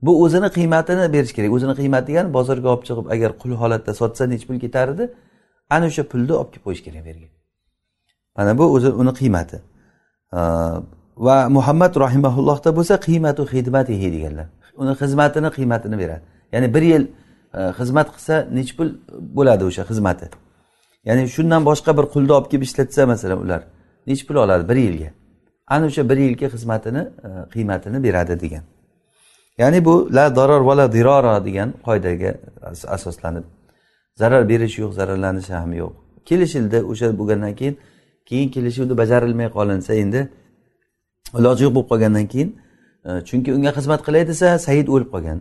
[0.05, 1.51] bu o'zini qiymatini berish kerak.
[1.57, 5.05] O'zini qiymati degani bozorga olib chiqib agar qul holatda sotsa nechi pul ketar edi
[5.75, 7.27] ana o'sha pulni olib kelib qo'yish kerak bu yerga
[8.37, 9.57] mana bu o'zi uni qiymati.
[10.37, 10.39] E,
[11.25, 14.47] va muhammad rohimaullohda bo'lsa qiymatu xidmatihi deganlar.
[14.81, 16.23] Uni xizmatini qiymatini beradi.
[16.53, 17.03] Ya'ni bir yil
[17.53, 18.89] E, xizmat qilsa nechi pul
[19.37, 20.27] bo'ladi o'sha xizmati?
[21.07, 23.61] Ya'ni shundan boshqa bir qulni olib kelib ishlatsa masalan ular
[24.09, 25.09] nechi pul oladi bir yilga?
[25.73, 28.63] Ana o'sha bir yilga xizmatini e, qiymatini beradi degan.
[29.61, 32.31] Ya'ni bu la daror va la dirora degan qoidaga
[32.95, 33.45] asoslanib
[34.21, 35.93] zarar berish yo'q zararlanish ham yo'q.
[36.29, 37.75] Kelishildi o'sha bo'lgandan keyin
[38.29, 40.21] keyin kelishuvni bajarilmay qolinsa endi
[41.39, 42.49] iloji yo'q bo'lib qolgandan keyin
[43.07, 45.39] e, chunki unga xizmat qilay desa said o'lib qolgan.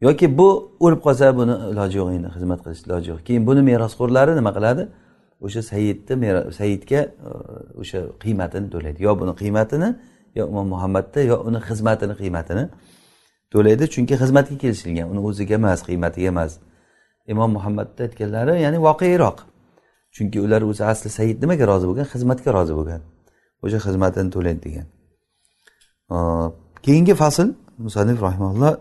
[0.00, 3.20] Yoki bu o'lib qolsa buni iloji yo'q endi xizmat qilish iloji yo'q.
[3.28, 4.82] Keyin buni merosxo'rlari nima qiladi?
[5.46, 6.28] O'sha sayidni
[6.58, 7.30] sayidga e,
[7.80, 8.98] o'sha qiymatini to'laydi.
[9.06, 9.88] Yo buni qiymatini
[10.38, 12.64] yo imom muhammadni yo uni xizmatini qiymatini
[13.52, 13.84] to'laydi.
[13.94, 16.52] Chunki xizmatga kelishilgan uni o'ziga emas qiymatiga emas.
[17.32, 19.38] Imom muhammadni aytganlari ya'ni voqeiroq
[20.16, 22.06] chunki ular o'zi asli sayid nimaga rozi bo'lgan?
[22.14, 23.00] Xizmatga rozi bo'lgan.
[23.64, 24.86] O'sha xizmatini to'laydi degan.
[26.86, 27.48] Keyingi fasl
[27.86, 28.74] musanif rahimalloh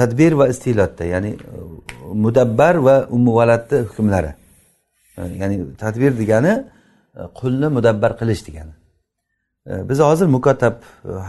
[0.00, 4.32] tadbir va istilotda ya'ni uh, mudabbar va umuvalatni hukmlari.
[5.18, 8.74] Uh, ya'ni tadbir degani uh, qulni mudabbar qilish degani.
[9.90, 10.76] Biz hozir mukotab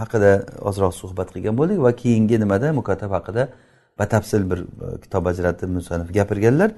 [0.02, 0.32] haqida
[0.70, 3.44] ozroq suhbat qilgan bo'ldik va keyingi nimada mukotab haqida
[4.00, 4.60] batafsil bir
[5.04, 6.70] kitob ajratib musanif gapirganlar.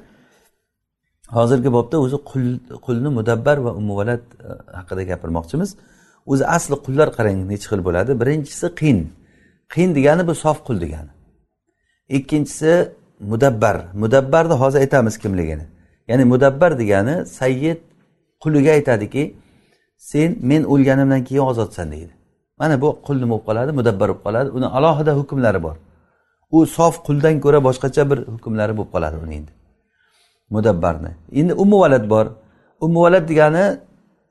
[1.37, 2.45] Hozirgi bobda o'zi qul
[2.85, 4.23] qulni mudabbar va umuvalat
[4.79, 5.69] haqida gapirmoqchimiz.
[6.31, 8.11] O'zi asli qullar qarang necha xil bo'ladi?
[8.21, 8.99] Birinchisi qiyin
[9.73, 11.11] qiyin degani bu sof qul degani.
[12.09, 12.89] Ikkinchisi
[13.19, 13.85] mudabbar.
[13.93, 15.65] Mudabbarni hozir aytamiz kimligini.
[16.07, 17.77] Ya'ni mudabbar degani sayyid
[18.39, 19.35] quliga aytadiki
[19.97, 22.13] sen men o'lganimdan keyin ozodsan deydi.
[22.59, 23.71] Mana bu qul nima bo'lib qoladi?
[23.71, 24.49] Mudabbar bo'lib qoladi.
[24.49, 25.75] Uni alohida hukmlari bor.
[26.51, 29.51] U sof quldan ko'ra boshqacha bir hukmlari bo'lib qoladi uni endi.
[30.49, 31.11] Mudabbarni.
[31.39, 32.25] Endi umuvalad bor.
[32.85, 33.65] Umuvalad degani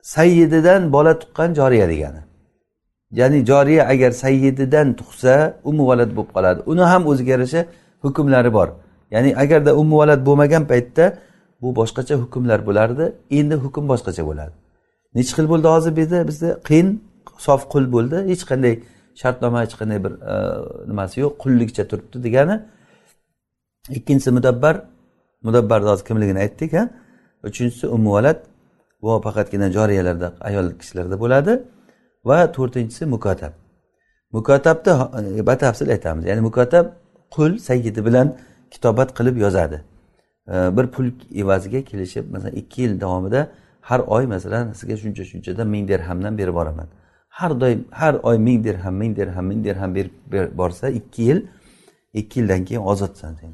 [0.01, 2.21] sayyididan bola tuqqan joriya degani.
[3.19, 6.59] Ya'ni joriya agar sayyididan tug'sa umuvalad bo'lib qoladi.
[6.71, 7.61] Uni ham o'ziga yarasha
[8.03, 8.69] hukmlari bor.
[9.13, 11.05] Ya'ni agarda umuvalad bo'lmagan paytda
[11.61, 13.05] bu boshqacha hukmlar bo'lardi
[13.39, 14.55] endi hukm boshqacha bo'ladi.
[15.15, 16.87] Nechi xil bo'ldi hozir bu yerda bizda qiyin
[17.47, 18.17] sof qul bo'ldi.
[18.31, 18.73] Hech qanday
[19.21, 20.35] shartnoma hech qanday bir e,
[20.89, 22.55] nimasi yo'q qullikcha turibdi degani.
[23.97, 24.75] Ikkinchisi mudabbar.
[25.47, 26.83] Mudabbarni hozir kimligini aytdik ha?
[27.49, 28.39] Uchinchisi umuvalat
[29.01, 31.53] bu faqatgina joriyalarda ayol kishilarda bo'ladi.
[32.25, 33.53] Va to'rtinchisi mukotab.
[34.31, 36.25] Mukotabni e, batafsil aytamiz.
[36.25, 36.85] Ya'ni mukotab
[37.31, 38.35] qul sayyidi bilan
[38.71, 39.83] kitobat qilib yozadi.
[40.47, 41.05] E, bir pul
[41.35, 43.47] evaziga kelishib masalan ikki yil davomida
[43.81, 46.87] har oy masalan sizga shuncha shunchadan ming dirhamdan berib boraman.
[47.29, 51.39] Har doim har oy ming dirham ming dirham ming dirham berib borsa ikki yil
[52.13, 53.51] ikki yildan keyin ozodsan sen.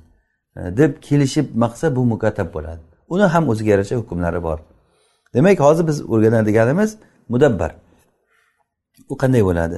[0.58, 2.82] E, deb kelishib maqsa bu mukatab bo'ladi.
[3.10, 4.60] Uni ham o'ziga yarasha hukmlari bor.
[5.34, 6.98] Demak hozir biz o'rganadiganimiz
[7.30, 7.72] mudabbar.
[9.10, 9.78] U qanday bo'ladi?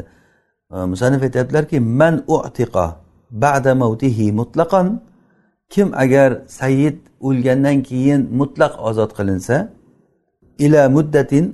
[0.71, 2.85] Э, musannif aytyaptilarki man utiqa
[3.31, 4.87] ba'da mavtihi mutlaqan
[5.69, 9.55] kim agar sayyid o'lgandan keyin mutlaq ozod qilinsa
[10.65, 11.45] ila muddatin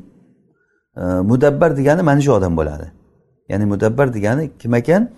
[1.02, 2.88] э, mudabbar degani mana shu odam bo'ladi.
[3.50, 5.10] Ya'ni mudabbar degani kim ekan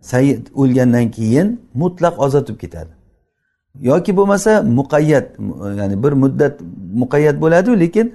[0.00, 2.92] sayyid o'lgandan keyin mutlaq ozod bo'lib ketadi.
[3.90, 5.26] Yoki bo'lmasa muqayyat
[5.80, 6.54] ya'ni bir muddat
[7.02, 8.06] muqayyat bo'ladiyu lekin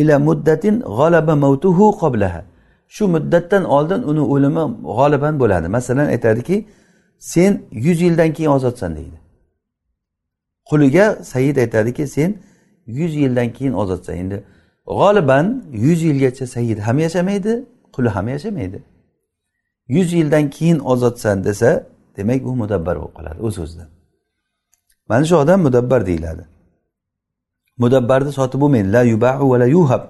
[0.00, 2.49] ila muddatin g'alaba mavtuhu qoblaha
[2.94, 4.64] shu muddatdan oldin uni o'limi
[4.98, 5.68] g'oliban bo'ladi.
[5.76, 6.56] Masalan aytadiki
[7.18, 7.52] sen
[7.86, 9.18] yuz yildan keyin ozodsan deydi.
[10.68, 12.30] Quliga said aytadiki sen
[12.86, 14.14] yuz yildan keyin ozodsan.
[14.22, 14.36] Endi
[14.86, 17.52] g'oliban yuz yilgacha said ham yashamaydi
[17.94, 18.78] quli ham yashamaydi.
[19.88, 21.70] Yuz yildan keyin ozodsan desa
[22.16, 23.88] demak u mudabbar bo'lib qoladi o'z o'zidan.
[25.08, 26.44] Mana shu odam mudabbar deyiladi.
[27.82, 28.88] Mudabbarni sotib bo'lmaydi.
[28.92, 30.02] La yubau va la yuhab.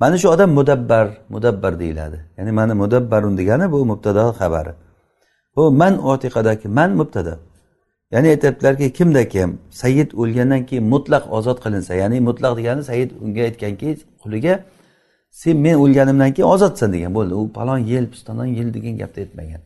[0.00, 2.18] Mana shu odam mudabbar mudabbar deyiladi.
[2.38, 4.72] Ya'ni mana mudabbarun degani bu mubtado xabari.
[5.56, 7.38] Bu man otiqadagi man mubtada
[8.10, 13.42] ya'ni aytyaptilarki kimda kim sayid o'lgandan keyin mutlaq ozod qilinsa ya'ni mutlaq degani sayid unga
[13.48, 13.88] aytganki
[14.22, 14.54] quliga
[15.30, 17.34] sen men o'lganimdan keyin ozodsan degan bo'ldi.
[17.34, 19.60] U palon yil pistondan yil degan gapni aytmagan.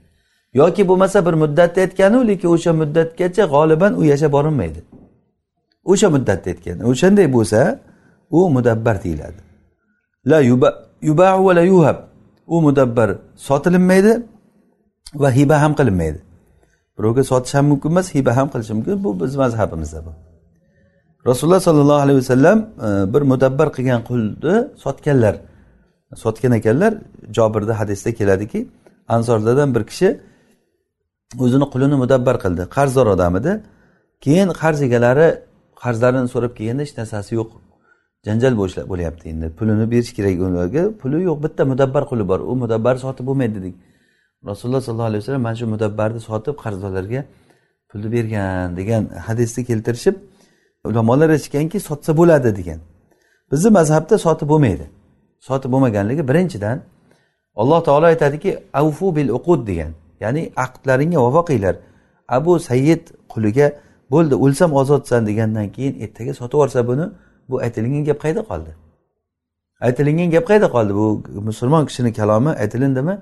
[0.54, 4.80] Yoki bo'lmasa bir muddatda aytganu lekin o'sha muddatgacha g'oliban u yashab borinmaydi.
[5.92, 7.60] O'sha muddatda aytgan o'shanday bo'lsa
[8.30, 9.40] u mudabbar deyiladi.
[10.26, 11.96] La yubau va la yuhab.
[12.46, 14.12] U mudabbar sotilinmaydi
[15.14, 16.20] va hiba ham qilinmaydi.
[16.98, 19.04] Birovga sotish ham mumkin emas hiba ham qilish mumkin.
[19.04, 20.12] Bu biz mazhabimizda bu.
[21.26, 25.34] Rasululloh sollallohu alayhi vasallam e, bir mudabbar qilgan qulni sotganlar
[26.24, 26.92] sotgan ekanlar.
[27.36, 28.60] Jobirda hadisda keladiki
[29.08, 30.08] ansorlardan bir kishi
[31.44, 32.62] o'zini qulini mudabbar qildi.
[32.76, 33.52] Qarzdor odam edi.
[34.24, 35.28] Keyin qarz egalari
[35.82, 37.50] qarzlarini so'rab kelganda hech narsasi yo'q.
[38.26, 38.54] Janjal
[38.92, 39.46] bo'lyapti endi.
[39.58, 40.82] Pulini berish kerak ularga.
[41.00, 42.40] Puli yo'q bitta mudabbar quli bor.
[42.40, 43.74] U mudabbarni sotib bo'lmaydi dedik.
[44.46, 47.20] Rasululloh sollallohu alayhi vasallam mana shu mudabbarni sotib qarzdorlarga
[47.88, 50.14] pulni bergan degan hadisni keltirishib
[50.84, 52.78] ulamolar aytishganki sotsa bo'ladi degan.
[53.52, 54.86] Bizni mazhabda sotib bo'lmaydi.
[55.48, 56.76] Sotib bo'lmaganligi birinchidan
[57.60, 59.92] alloh taolo aytadiki avfu bil uqud degan.
[60.20, 61.76] Ya'ni aqdlaringga vafo qilinglar.
[62.28, 63.66] Abu sayyid quliga
[64.12, 67.06] bo'ldi o'lsam ozodsan degandan keyin ertaga sotib yuborsa buni
[67.48, 68.72] bu aytilingan gap qayerda qoldi?
[69.80, 70.92] Aytilingan gap qayerda qoldi?
[70.94, 71.06] Bu
[71.48, 73.14] musulmon kishini kalomi aytilindimi?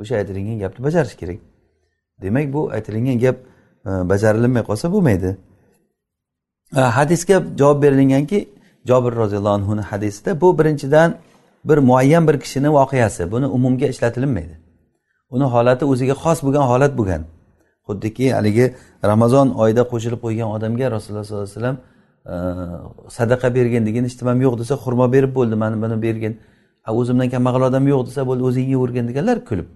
[0.00, 1.38] O'sha aytilingan gapni bajarish kerak.
[2.22, 3.36] Demak bu aytilingan gap
[3.86, 5.36] e, bajarilmay qolsa bo'lmaydi.
[6.76, 8.48] E, hadisga javob berilganki
[8.90, 11.10] jobir roziyallohu anhuni hadisida bu birinchidan
[11.64, 14.58] bir muayyan bir kishini voqeasi buni umumga ishlatilinmaydi.
[15.30, 17.22] Uni holati o'ziga xos bo'lgan holat bo'lgan.
[17.88, 18.66] Xuddiki haligi
[19.10, 21.78] ramazon oyida qo'shilib qo'ygan odamga rasululloh sollallohu alayhi vasallam
[23.08, 26.38] sadaqa bergin degin ishtimam yo'q desa xurmo berib bo'ldi mana buni bergin.
[26.88, 29.68] O'zimdan kambag'al odam yo'q desa bo'ldi o'zing yeyavergin deganlar kulib.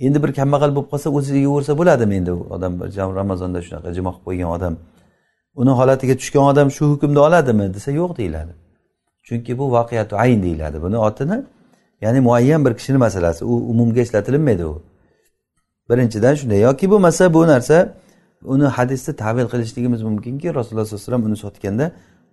[0.00, 2.72] Endi bir kambag'al bo'lib qolsa o'zi yeyaversa bo'ladimi endi u odam?
[3.20, 4.74] Ramazonda shunaqa jimo qilib qo'ygan odam.
[5.60, 8.52] Uni holatiga tushgan odam shu hukmni oladimi desa yo'q deyiladi.
[9.26, 11.38] Chunki bu voqeatu ayn deyiladi buni otini.
[12.04, 14.82] Ya'ni muayyan bir kishini masalasi u umumga ishlatilinmaydi u.
[15.90, 17.76] Birinchidan shunday yoki bo'lmasa bu narsa
[18.44, 21.86] uni hadisni tavil qilishligimiz mumkinki rasululloh sollallohu alayhi vasallam uni sotganda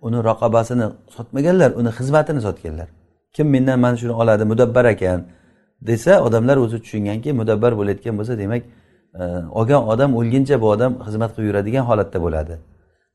[0.06, 2.88] uni raqobasini sotmaganlar uni xizmatini sotganlar.
[3.34, 5.20] Kim mendan mana shuni oladi mudabbar ekan
[5.88, 8.62] desa odamlar o'zi tushunganki mudabbar bo'layotgan bo'lsa demak
[9.20, 9.22] e,
[9.58, 12.54] olgan odam o'lguncha bu odam xizmat qilib yuradigan holatda bo'ladi.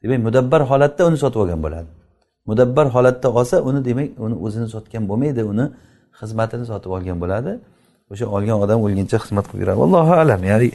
[0.03, 1.89] Demak mudabbar holatda uni sotib olgan bo'ladi.
[2.49, 5.65] Mudabbar holatda olsa uni demak uni o'zini sotgan bo'lmaydi uni
[6.19, 7.51] xizmatini sotib olgan bo'ladi.
[8.11, 9.79] O'sha olgan odam o'lguncha xizmat qilib yuradi.
[9.85, 10.41] Allohu alam.
[10.51, 10.69] Ya'ni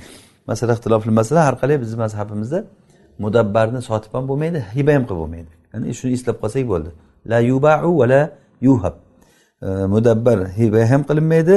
[0.51, 2.59] masala ixtilofli masala har qalay bizni mazhabimizda
[3.25, 5.51] mudabbarni sotib ham bo'lmaydi hiba ham qilib bo'lmaydi.
[5.73, 6.91] Ya'ni shuni eslab qolsak bo'ldi.
[7.31, 8.23] La yubau va la
[8.69, 8.95] yuhab.
[9.95, 11.57] Mudabbar hiba ham qilinmaydi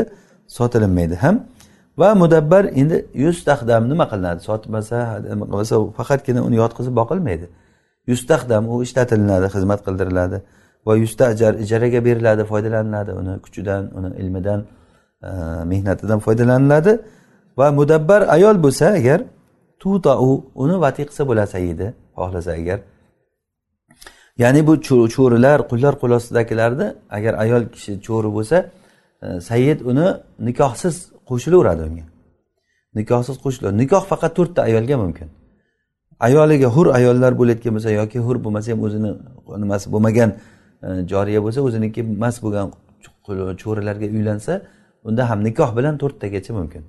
[0.58, 1.36] sotilinmaydi ham.
[2.02, 4.40] Va mudabbar endi yustahdam nima qilinadi?
[4.50, 5.00] Sotmasa
[5.34, 7.46] nima qilmasa faqatgina uni yotqizib boqilmaydi.
[8.12, 10.38] Yustahdam u ishlatilinadi xizmat qildiriladi.
[10.88, 13.12] Va yustajar ijaraga beriladi foydalaniladi.
[13.22, 14.60] Uni kuchidan uni ilmidan
[15.28, 15.30] e,
[15.72, 16.92] mehnatidan foydalaniladi.
[17.58, 19.20] Va mudabbar ayol bo'lsa agar
[19.80, 21.88] tutau uni vati qilsa bo'ladi saidi
[22.18, 22.80] xohlasa agar.
[24.38, 24.74] Ya'ni bu
[25.16, 26.88] cho'rilar qullar qo'l ostidagilarni
[27.18, 28.58] agar ayol kishi cho'ri bo'lsa
[29.26, 30.08] e, sayyid uni
[30.48, 30.96] nikohsiz
[31.30, 32.06] qo'shilaveradi unga.
[33.00, 35.28] Nikohsiz qo'shiladi nikoh faqat to'rtta ayolga mumkin.
[36.28, 39.12] Ayoliga hur ayollar bo'layotgan bo'lsa yoki hur bo'lmasa ham o'zini
[39.64, 40.30] nimasi bo'lmagan
[40.86, 42.68] e, joriya bo'lsa o'ziniki emas bo'lgan
[43.62, 44.54] cho'rilarga uylansa
[45.08, 46.84] unda ham nikoh bilan to'rttagacha mumkin.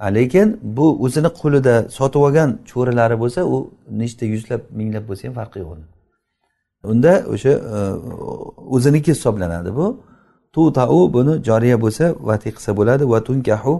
[0.00, 5.58] Lekin bu o'zini qo'lida sotib olgan cho'rilari bo'lsa u nechta yuzlab minglab bo'lsa ham farqi
[5.58, 5.84] yo'q uni.
[6.84, 7.78] Unda o'sha e,
[8.74, 9.86] o'ziniki hisoblanadi bu.
[10.52, 13.74] Tutau buni joriya bo'lsa vati qilsa bo'ladi va tunkahu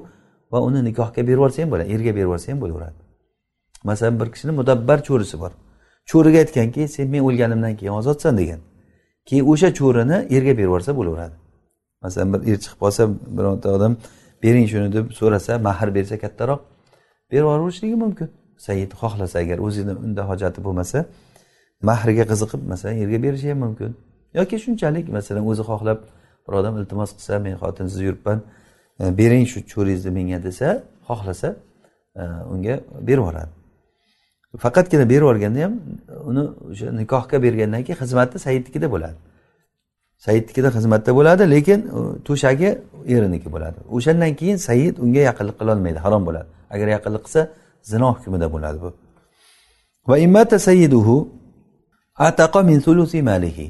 [0.53, 2.99] va uni nikohga berib yuborsa ham bo'ladi erga berib yuborsa ham bo'laveradi.
[3.85, 5.53] Masalan bir kishini mudabbar cho'risi bor.
[6.11, 8.61] Cho'riga aytganki sen men o'lganimdan keyin ozodsan degan.
[9.29, 11.37] Keyin o'sha cho'rini erga berib yuborsa bo'laveradi.
[12.03, 13.03] Masalan bir er chiqib qolsa
[13.37, 13.93] bironta odam
[14.45, 16.61] bering shuni deb so'rasa mahr bersa kattaroq.
[17.31, 18.29] Berib yuborishligi mumkin.
[18.67, 20.99] Said xohlasa agar o'zini unda hojati bo'lmasa
[21.89, 23.91] mahriga qiziqib masalan yerga berishi ham mumkin.
[24.39, 25.99] Yoki shunchalik masalan o'zi xohlab
[26.47, 28.39] bir odam iltimos qilsa men xotinsiz yuribman
[29.01, 30.69] e, bering shu cho'ringizni menga desa
[31.09, 31.49] xohlasa
[32.21, 32.23] e,
[32.55, 32.75] unga
[33.09, 33.53] berib yuboradi
[34.65, 35.75] faqatgina berib yuborganda ham
[36.31, 39.17] uni o'sha nikohga bergandan keyin xizmati saidnikida bo'ladi.
[40.27, 41.81] Saidnikida xizmatda bo'ladi lekin
[42.27, 42.71] to'shagi
[43.15, 43.79] eriniki bo'ladi.
[43.97, 46.49] O'shandan keyin said unga yaqinlik qilolmaydi harom bo'ladi.
[46.75, 47.41] Agar yaqinlik qilsa
[47.91, 48.91] zino hukmida bo'ladi bu.
[50.09, 51.17] Va immata sayyiduhu
[52.29, 53.67] ataqa min sulusi malihi.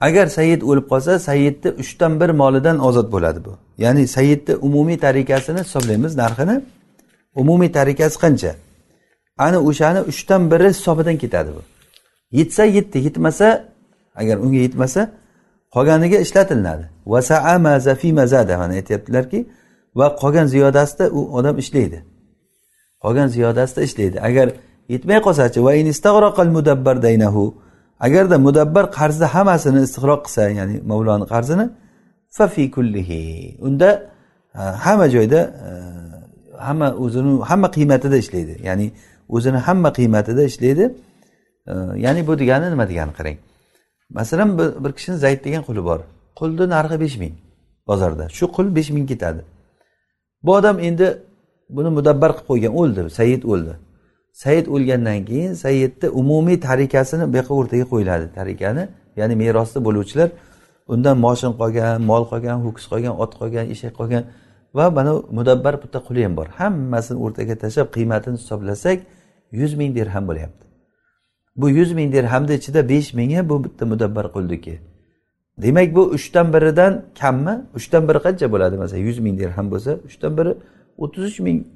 [0.00, 3.52] Agar sayid o'lib qolsa sayidni uchdan bir molidan ozod bo'ladi bu.
[3.84, 6.56] Ya'ni sayidni umumiy tarikasini hisoblaymiz narxini.
[7.42, 8.52] Umumiy tarikasi qancha?
[9.38, 11.62] Ana o'shani uchdan biri hisobidan ketadi bu.
[12.38, 13.46] Yetsa yetdi yetmasa
[14.20, 15.00] agar unga yetmasa
[15.74, 16.84] qolganiga ishlatilinadi
[18.62, 19.38] mana aytyaptilarki
[19.98, 21.98] va qolgan ziyodasida u odam ishlaydi.
[23.04, 24.16] Qolgan ziyodasida ishlaydi.
[24.28, 24.46] Agar
[24.88, 25.60] yetmay qolsachi
[28.06, 31.66] agarda mudabbar qarzni hammasini istig'roq qilsa ya'ni mavloni qarzini
[32.36, 33.20] fafi kullihi
[33.66, 33.88] unda
[34.54, 35.70] e, hamma joyda e,
[36.66, 38.54] hamma o'zini hamma qiymatida ishlaydi.
[38.68, 38.86] Ya'ni
[39.36, 40.84] o'zini hamma qiymatida ishlaydi.
[41.70, 41.72] E,
[42.04, 43.38] ya'ni bu degani nima degani qarang.
[44.10, 46.00] Masalan bir kishini zayd degan quli bor.
[46.38, 47.34] Qulni narxi besh ming
[47.88, 48.24] bozorda.
[48.28, 49.42] Shu qul besh ming ketadi.
[50.44, 51.06] Bu odam endi
[51.76, 53.00] buni mudabbar qilib qo'ygan o'ldi.
[53.18, 53.74] Sayid o'ldi.
[54.42, 58.26] Sayid o'lgandan keyin sayidni umumiy tarikasini bu yoqqa o'rtaga qo'yiladi.
[58.38, 58.84] Tarikani
[59.18, 60.28] ya'ni merosda bo'luvchilar
[60.92, 64.22] undan moshin qolgan mol qolgan ho'kiz qolgan ot qolgan eshak qolgan
[64.76, 66.48] va mana mudabbar bitta quli ham bor.
[66.60, 68.98] Hammasini o'rtaga tashlab qiymatini hisoblasak
[69.60, 70.69] yuz ming dirham bo'lyapti.
[71.60, 74.74] Bu yuz ming dirhamni ichida besh mingi bu bitta mudabbar quldiki
[75.62, 77.54] demak bu uchdan biridan kammi?
[77.74, 78.76] Uchdan biri qancha bo'ladi?
[78.76, 80.52] Masalan yuz ming dirham bo'lsa uchdan biri
[81.02, 81.66] o'ttiz uch ming e,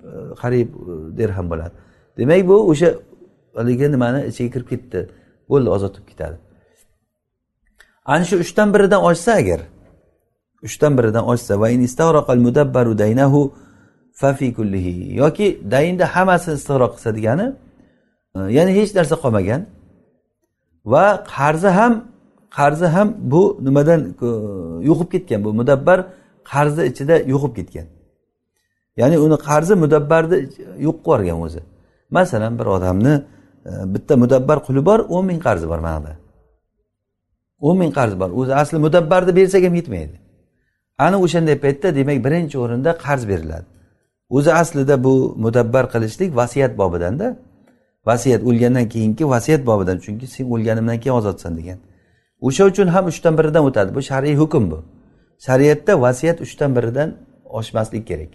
[0.43, 1.75] qariyb e, dirham bo'ladi.
[2.19, 2.89] Demak bu o'sha
[3.57, 5.01] haligi nimani ichiga kirib ketdi?
[5.51, 6.37] Bo'ldi ozod bo'lib ketadi.
[8.05, 9.61] Ana shu uchdan biridan oshsa agar
[10.67, 11.55] uchdan biridan oshsa
[15.23, 17.47] yoki daynni hammasini istig'roq qilsa degani
[18.37, 19.61] e, ya'ni hech narsa qolmagan
[20.93, 21.93] va qarzi ham
[22.57, 24.01] qarzi ham bu nimadan
[24.89, 25.45] yo'qib ketgan?
[25.45, 25.99] Bu mudabbar
[26.53, 27.87] qarzi ichida yo'qib ketgan.
[29.01, 30.37] Ya'ni uni qarzi mudabbarni
[30.87, 31.61] yo'q qilib yuborgan o'zi.
[32.11, 33.15] Masalan bir odamni
[33.67, 36.13] e, bitta mudabbar quli bor o'n ming qarzi bor manada
[37.67, 38.31] o'n ming qarzi bor.
[38.41, 40.17] O'zi asli mudabbarni bersak ham yetmaydi.
[40.99, 43.67] Ana o'shanday paytda demak birinchi o'rinda qarz beriladi.
[44.37, 47.27] O'zi aslida bu mudabbar qilishlik vasiyat bobidanda
[48.07, 51.79] vasiyat o'lgandan keyingi vasiyat bobidan chunki sen o'lganimdan keyin ozodsan degan.
[52.47, 53.95] O'sha uchun ham uchdan biridan o'tadi.
[53.95, 54.79] Bu shar'iy hukm bu.
[55.47, 57.09] Shariatda vasiyat uchdan biridan
[57.59, 58.33] oshmaslik kerak.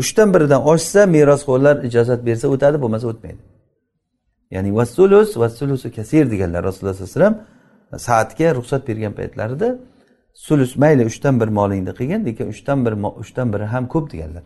[0.00, 3.42] Uchdan biridan oshsa merosxo'rlar ijozat bersa o'tadi bo'lmasa o'tmaydi.
[4.54, 9.68] Ya'ni vassulus vassulusu kasir deganlar rasululloh sallallohu alayhi vasallam saatga ruxsat bergan paytlarida
[10.46, 14.44] sulus mayli uchdan bir molingni qilgin lekin uchdan bir uchdan biri ham ko'p deganlar.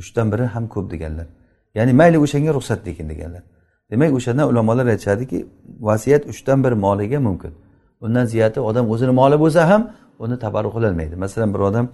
[0.00, 1.26] Uchdan biri ham ko'p deganlar.
[1.74, 3.42] Ya'ni mayli o'shanga ruxsat bergin deganlar.
[3.90, 5.38] Demak o'shandan ulamolar aytishadiki
[5.80, 7.52] vasiyat uchdan bir moliga mumkin.
[8.00, 9.82] Undan ziyodi odam o'zini moli bo'lsa ham
[10.18, 11.14] uni tabarruh qilolmaydi.
[11.24, 11.86] Masalan bir odam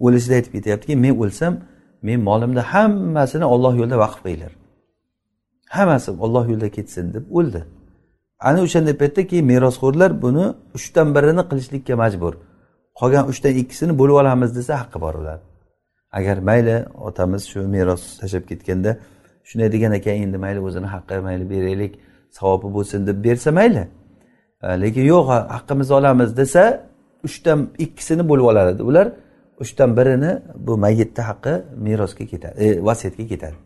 [0.00, 1.52] o'lishida aytib ketyaptiki men o'lsam
[2.06, 4.52] men molimni hammasini olloh yo'lida vaqf qilinglar.
[5.76, 7.60] Hammasi olloh yo'lida ketsin deb o'ldi.
[8.48, 10.44] Ana o'shanday paytda keyin merosxo'rlar buni
[10.76, 12.34] uchdan birini qilishlikka majbur.
[13.00, 15.52] Qolgan uchdan ikkisini bo'lib olamiz desa haqqi bor ularni
[16.18, 16.76] agar mayli
[17.08, 18.90] otamiz shu meros tashlab ketganda
[19.48, 21.92] shunday degan ekan endi mayli o'zini haqqi mayli beraylik
[22.38, 23.84] savobi bo'lsin deb bersa mayli.
[24.62, 26.64] E, lekin yo'q haqqimizni olamiz desa
[27.26, 29.06] uchdan ikkisini bo'lib olar edi ular
[29.62, 30.32] uchdan birini
[30.66, 31.54] bu mayitni haqqi
[31.86, 33.56] merosga ketadi e, vasiyatga ketadi.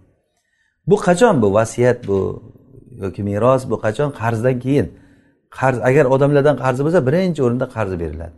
[0.91, 2.19] Bu qachon bu vasiyat bu
[3.03, 4.09] yoki meros bu qachon?
[4.21, 4.89] Qarzdan keyin.
[5.59, 8.35] Qarz agar odamlardan qarzi bo'lsa birinchi o'rinda qarzi beriladi.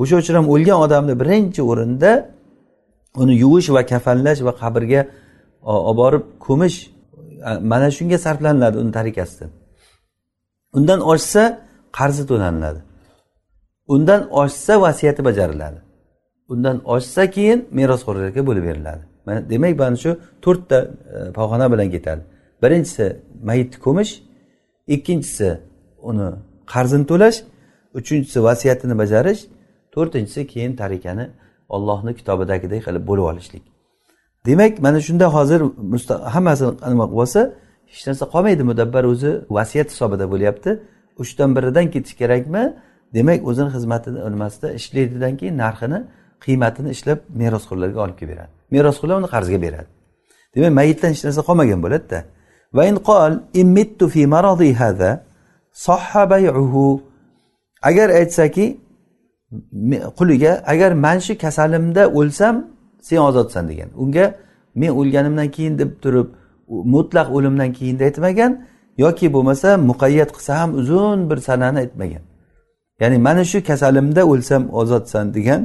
[0.00, 2.10] O'sha uchun ham o'lgan odamni birinchi o'rinda
[3.22, 5.00] uni yuvish va kafanlash va qabrga
[5.72, 6.76] olib borib ko'mish
[7.72, 9.50] mana shunga sarflaniladi uni tarikasidan
[10.76, 11.42] undan oshsa
[11.98, 12.80] qarzi to'laniladi.
[13.94, 15.78] Undan oshsa vasiyati bajariladi.
[16.52, 19.02] Undan oshsa keyin merosxo'rlarga bo'lib beriladi.
[19.26, 20.10] Mana demak mana shu
[20.44, 20.78] to'rtta
[21.14, 22.22] e, pog'ona bilan ketadi.
[22.62, 23.06] Birinchisi
[23.48, 24.12] mayitni ko'mish
[24.94, 25.48] ikkinchisi
[26.08, 26.28] uni
[26.72, 27.38] qarzini to'lash
[27.98, 29.40] uchinchisi vasiyatini bajarish
[29.94, 31.24] to'rtinchisi keyin tarikani
[31.74, 33.64] ollohni kitobidagidek qilib bo'lib olishlik.
[34.46, 35.60] Demak mana shunda hozir
[36.34, 37.40] hammasini nima qilib olsa
[37.92, 38.62] hech narsa qolmaydi.
[38.70, 40.70] Mudabbar o'zi vasiyat hisobida bo'lyapti.
[41.22, 42.62] Uchdan biridan ketish kerakmi?
[43.16, 45.98] Demak o'zini xizmatini nimasida ishlaydidan keyin narxini
[46.44, 49.90] qiymatini ishlab merosxo'rlarga olib kelib beradi merosxo'rlar uni qarzga beradi.
[50.54, 52.18] Demak mayitdan hech narsa qolmagan bo'ladida.
[57.88, 58.66] Agar aytsaki
[60.18, 62.54] quliga agar man shu kasalimda o'lsam
[63.08, 63.88] sen ozodsan degan.
[64.02, 64.24] Unga
[64.80, 66.28] men o'lganimdan keyin deb turib
[66.94, 68.52] mutlaq o'limdan keyin aytmagan
[69.04, 72.24] yoki bo'lmasa muqayyat qilsa ham uzun bir sanani aytmagan.
[73.00, 75.60] Ya'ni mana shu kasalimda o'lsam ozodsan degan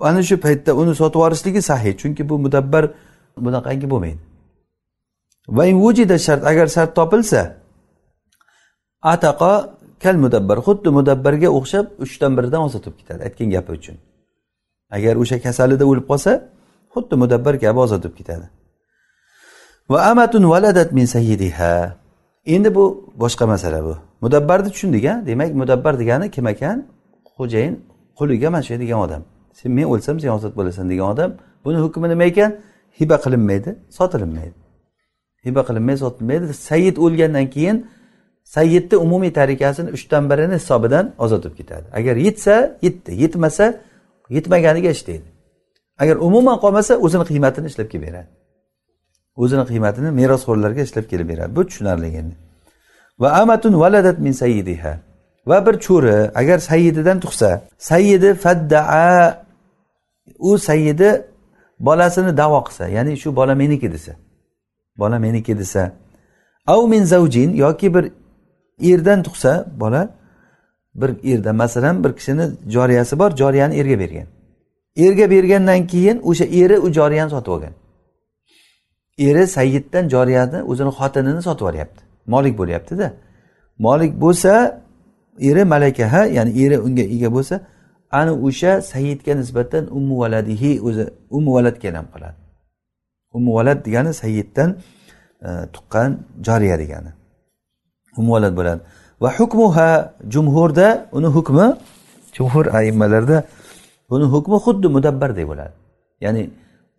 [0.00, 2.84] ana shu paytda uni sotib yuborishligi sahiy chunki bu mudabbar
[3.44, 4.20] bunaqangi bo'lmaydi.
[5.56, 7.40] Va vujida shart agar shart topilsa
[9.12, 9.52] ataqa
[10.02, 13.96] kal mudabbar xuddi mudabbarga o'xshab uchdan biridan ozod bo'lib ketadi aytgan gapi uchun.
[14.96, 16.32] Agar o'sha kasalida o'lib qolsa
[16.94, 18.46] xuddi mudabbar kabi ozod bo'lib ketadi.
[19.92, 21.74] Va amatun valadat min sayyidiha.
[22.54, 22.84] Endi bu
[23.22, 23.94] boshqa masala bu.
[24.24, 26.78] Mudabbarni tushundik a demak mudabbar degani kim ekan?
[27.36, 27.74] Xo'jayin
[28.18, 29.22] quliga mana shu degan odam.
[29.58, 31.30] Sen men o'lsam sen ozod bo'lasan degan odam
[31.64, 32.50] buni hukmi nima ekan?
[33.00, 34.58] Hiba qilinmaydi sotilinmaydi.
[35.46, 37.76] Hiba qilinmaydi sotilmaydi sayyid o'lgandan keyin
[38.56, 41.86] sayyidni umumiy tarikasini uchdan birini hisobidan ozod bo'lib ketadi.
[41.98, 42.54] Agar yetsa
[42.86, 43.66] yetdi yetmasa
[44.30, 45.28] yetmaganiga ishlaydi.
[45.98, 48.30] Agar umuman qolmasa o'zini qiymatini ishlab kelib beradi
[49.36, 52.34] o'zini qiymatini merosxo'rlarga ishlab kelib beradi bu tushunarli endi
[53.20, 54.94] va amatun valadat min sayyidiha.
[55.46, 59.44] Va bir cho'ri agar sayyididan tug'sa sayyidi faddaa
[60.38, 61.10] u sayyidi
[61.80, 64.12] bolasini davo qilsa ya'ni shu bola meniki desa
[65.00, 65.92] bola meniki desa
[66.66, 68.04] av min zavjin yoki bir
[68.92, 69.52] erdan tug'sa
[69.82, 70.08] bola
[70.94, 74.26] bir erda masalan bir kishini joriyasi bor joriyani erga bergan.
[74.96, 77.72] Erga bergandan keyin o'sha eri u joriyani sotib olgan.
[79.18, 83.12] Eri sayyiddan joriyani o'zini xotinini sotib yuboryapti molik bo'lyaptida.
[83.78, 84.82] Molik bo'lsa
[85.40, 87.60] eri malakaha ya'ni eri unga ega bo'lsa
[88.10, 92.42] ana o'sha sayyidga nisbatan ummu valadihi o'zi ummu valadga ham qiladi
[93.32, 94.78] ummu valad degani sayyiddan
[95.42, 97.10] e, tuqqan joriya degani.
[98.16, 98.80] Ummu valad bo'ladi.
[99.22, 99.88] Va hukmuha
[100.34, 101.66] jumhurda uni hukmi
[102.36, 103.36] jumhur aimmalarda
[104.10, 105.74] buni hukmi xuddi mudabbarday bo'ladi
[106.24, 106.42] ya'ni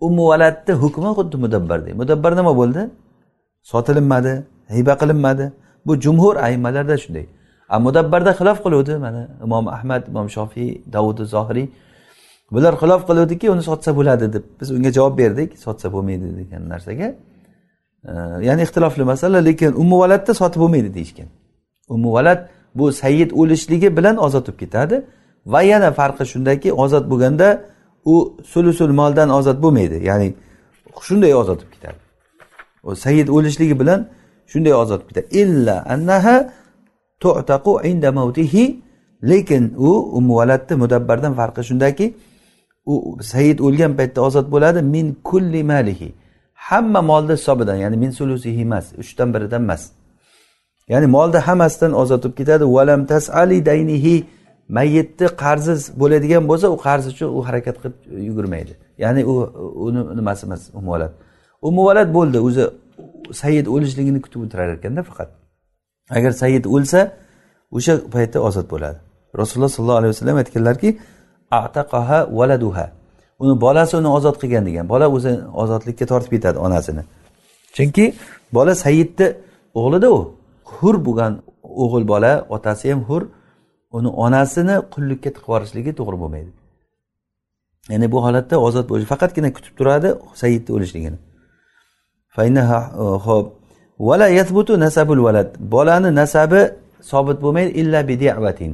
[0.06, 2.82] ummu valadni hukmi xuddi mudabbarday mudabbar nima bo'ldi?
[3.72, 4.34] Sotilinmadi
[4.78, 5.46] hiba qilinmadi.
[5.86, 7.26] Bu jumhur aimmalarda shunday.
[7.70, 11.68] A mudabbarda xilof qiluvdi mana imom ahmad imom shofiy davudi zohiriy.
[12.52, 14.44] Bular xilof qiluvdiki uni sotsa bo'ladi deb.
[14.60, 17.08] Biz unga javob berdik sotsa bo'lmaydi degan narsaga.
[18.48, 21.30] Ya'ni ixtilofli masala lekin ummu valadni sotib bo'lmaydi deyishgan.
[21.96, 22.40] Ummu valad
[22.76, 24.96] bu sayyid o'lishligi bilan ozod bo'lib ketadi.
[25.46, 27.48] Va yana farqi shundaki ozod bo'lganda
[28.06, 28.16] u
[28.52, 29.98] sulusul moldan ozod bo'lmaydi.
[30.10, 30.28] Ya'ni
[31.08, 32.00] shunday ozod bo'lib ketadi.
[32.84, 34.00] U sayyid o'lishligi bilan
[34.52, 35.28] shunday ozod bo'lib ketadi.
[35.42, 36.36] Illa annaha
[37.24, 38.66] tu'taqu inda mavtihi.
[39.32, 39.90] Lekin u
[40.20, 42.06] umuvalatni mudabbardan farqi shundaki
[42.86, 42.96] u
[43.32, 46.10] sayyid o'lgan paytda ozod bo'ladi min kulli malihi.
[46.54, 49.84] Hamma molni hisobidan ya'ni min sulusihi emas uchdan biridan emas.
[50.92, 52.64] Ya'ni molni hammasidan ozod bo'lib ketadi.
[52.76, 54.16] Valam tasali daynihi.
[54.78, 57.96] Mayyitni qarzi bo'ladigan bo'lsa u qarz uchun u harakat qilib
[58.30, 58.74] yugurmaydi.
[59.04, 59.34] Ya'ni u
[59.88, 61.12] uni nimasi emas umuvalat
[61.70, 62.38] umuvalat bo'ldi.
[62.48, 62.64] O'zi
[63.42, 65.30] sayyid o'lishligini kutib o'tirar ekanda faqat.
[66.18, 67.00] Agar sayyid o'lsa
[67.78, 69.00] o'sha paytda ozod bo'ladi.
[69.42, 70.90] Rasululloh sollallohu alayhi vasallam aytganlarki
[71.62, 72.86] ataqaha valaduha
[73.44, 74.86] uni bolasi uni ozod qilgan degan.
[74.94, 75.32] Bola o'zi
[75.62, 77.04] ozodlikka tortib ketadi onasini.
[77.76, 78.06] Chunki
[78.58, 79.28] bola sayyidni
[79.80, 80.20] o'g'lida u.
[80.76, 81.34] hur bo'lgan
[81.84, 83.22] o'g'il bola otasi ham hur
[83.98, 86.52] uni onasini qullikka tiqib yuborishligi to'g'ri bo'lmaydi.
[87.92, 90.10] Ya'ni bu holatda ozod bo'lish faqatgina kutib turadi
[90.42, 91.18] saidni o'lishligini.
[93.26, 93.46] Ho'p
[94.08, 96.62] vala yathbutu nasabul valad bolani nasabi
[97.12, 98.72] sobit bo'lmaydi illa bi di'vatin.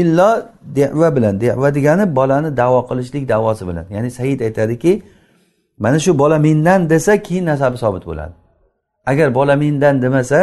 [0.00, 0.30] Illo
[0.78, 1.34] deva bilan.
[1.40, 3.86] Deva degani bolani davo qilishlik davosi bilan.
[3.94, 4.92] Ya'ni said aytadiki
[5.78, 8.34] mana shu bola mendan desa keyin nasabi sobit bo'ladi.
[9.10, 10.40] Agar bola mendan demasa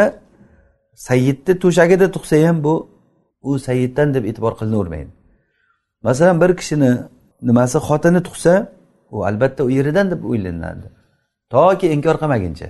[0.94, 2.74] sayyidni to'shagida tug'sa ham bu
[3.42, 5.10] u sayyiddan deb e'tibor qilinavermaydi.
[6.02, 6.98] Masalan bir kishini
[7.42, 8.72] nimasi xotini tug'sa
[9.10, 10.86] u albatta u yeridan deb o'ylanadi.
[11.50, 12.68] Toki inkor qilmaguncha.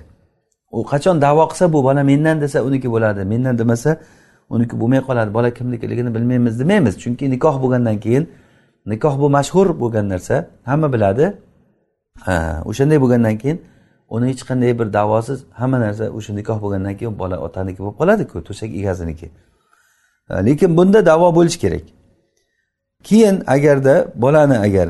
[0.71, 3.91] U qachon davo qilsa bu bola mendan desa uniki bo'ladi mendan demasa
[4.49, 6.93] uniki bo'lmay qoladi bola kimnikiligini bilmaymiz demaymiz.
[7.03, 8.29] Chunki nikoh bo'lgandan keyin
[8.85, 11.25] nikoh bu mashhur bo'lgan narsa hamma biladi.
[12.25, 13.61] Ha o'shanday bo'lgandan keyin
[14.15, 18.37] uni hech qanday bir davosiz hamma narsa o'sha nikoh bo'lgandan keyin bola otaniki bo'lib qoladiku
[18.47, 19.27] to'shak egasiniki
[20.29, 21.81] lekin bunda davo bo'lishi kerak.
[23.03, 24.89] Keyin agarda bolani agar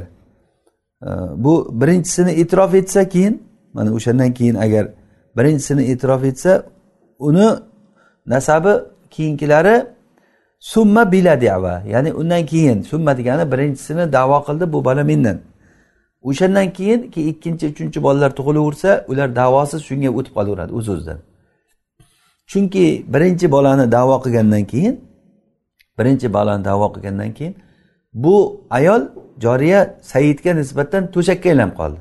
[1.35, 3.43] bu birinchisini e'tirof etsa keyin
[3.73, 4.87] mana o'shandan keyin agar
[5.37, 6.63] birinchisini e'tirof etsa
[7.19, 7.47] uni
[8.25, 8.73] nasabi
[9.09, 9.85] keyingilari
[10.59, 15.37] summa bila dava ya'ni undan keyin summa degani birinchisini davo qildi bu bola mendan.
[16.21, 17.01] O'shandan keyin
[17.31, 21.19] ikkinchi uchinchi bolalar tug'ilaversa ular davosiz shunga o'tib qolaveradi o'z o'zidan.
[22.51, 24.95] Chunki birinchi bolani davo qilgandan keyin
[25.99, 27.55] birinchi bolani davo qilgandan keyin
[28.13, 28.35] bu
[28.69, 29.01] ayol
[29.43, 31.99] joriya saidga nisbatan to'shakka aylanib qoldi.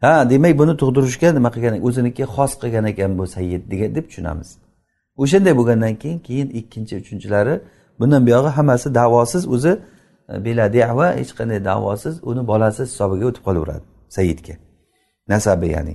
[0.00, 4.48] Ha demak buni tug'dirishga nima qilgan o'ziniki xos qilgan ekan bu sayid degan deb tushunamiz.
[5.22, 7.54] O'shanday bo'lgandan keyin keyin ikkinchi uchinchilari
[8.00, 9.72] bundan buyog'i hammasi davosiz o'zi
[10.28, 13.84] bila dava hech qanday davosiz uni bolasi hisobiga o'tib qolaveradi
[14.16, 14.54] saidga.
[15.28, 15.94] Nasabi ya'ni.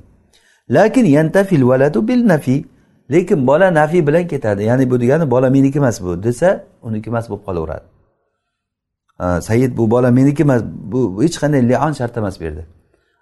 [0.70, 2.66] Lakin yantafil valadu bil nafi
[3.12, 4.64] lekin bola nafiy bilan ketadi.
[4.64, 7.86] Ya'ni bu degani bola meniki emas bu desa uniki emas bo'lib qolaveradi.
[9.48, 10.62] Sayid bu bola meniki emas
[10.92, 12.64] bu hech qanday lion shart emas bu yerda.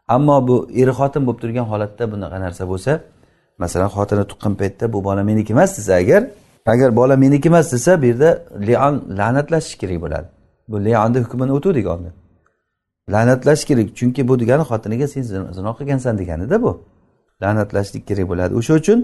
[0.07, 2.91] Ammo bu er xotin bo'lib turgan holatda bunaqa narsa bo'lsa
[3.63, 6.23] masalan xotini tuqqan paytda bu bola meniki emas desa agar
[6.73, 8.29] agar bola meniki emas desa bu yerda
[8.67, 10.27] lion la'natlashish kerak bo'ladi.
[10.67, 12.13] Bu lionni hukmini o'tuvdik oldin.
[13.13, 15.21] La'natlash kerak chunki bu degani xotiniga sen
[15.57, 16.71] zino qilgansan deganida bu.
[17.41, 18.53] La'natlashlik kerak bo'ladi.
[18.59, 18.99] O'sha uchun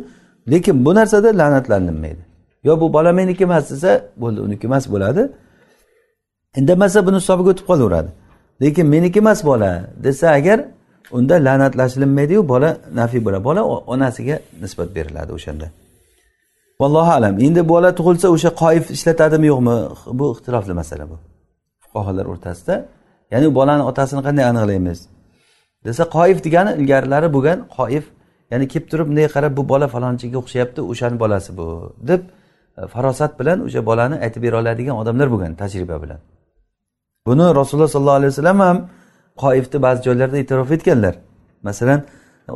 [0.51, 2.23] lekin bu narsada la'natlanilmaydi
[2.63, 5.23] yo bu bola meniki emas desa bo'ldi uniki emas bo'ladi.
[6.59, 8.09] Indamasa buni hisobiga o'tib qolaveradi.
[8.61, 9.71] Lekin meniki emas bola
[10.05, 10.59] desa agar
[11.11, 13.61] unda la'natlashilinmaydiyu bola nafiy bo'ladi bola
[13.93, 15.67] onasiga nisbat beriladi o'shanda.
[16.81, 17.39] Vallohu alam.
[17.39, 19.75] Endi bola tug'ilsa o'sha qoif ishlatadimi yo'qmi?
[20.19, 21.17] Bu ixtilofli masala bu.
[21.93, 22.75] Fuqarolar o'rtasida.
[23.33, 24.99] Ya'ni bolani otasini qanday aniqlaymiz?
[25.85, 28.05] Desa qoif degani ilgarilari bo'lgan qoif.
[28.51, 31.67] Ya'ni kelib turib bunday qarab bu bola falonchiga o'xshayapti o'shani bolasi bu
[32.09, 32.21] deb
[32.79, 36.19] e, farosat bilan o'sha bolani aytib bera oladigan odamlar bo'lgan tajriba bilan.
[37.27, 38.77] Buni rasululloh sollallohu alayhi vasallam ham
[39.43, 41.15] qoifni ba'zi joylarda e'tirof etganlar.
[41.67, 41.99] Masalan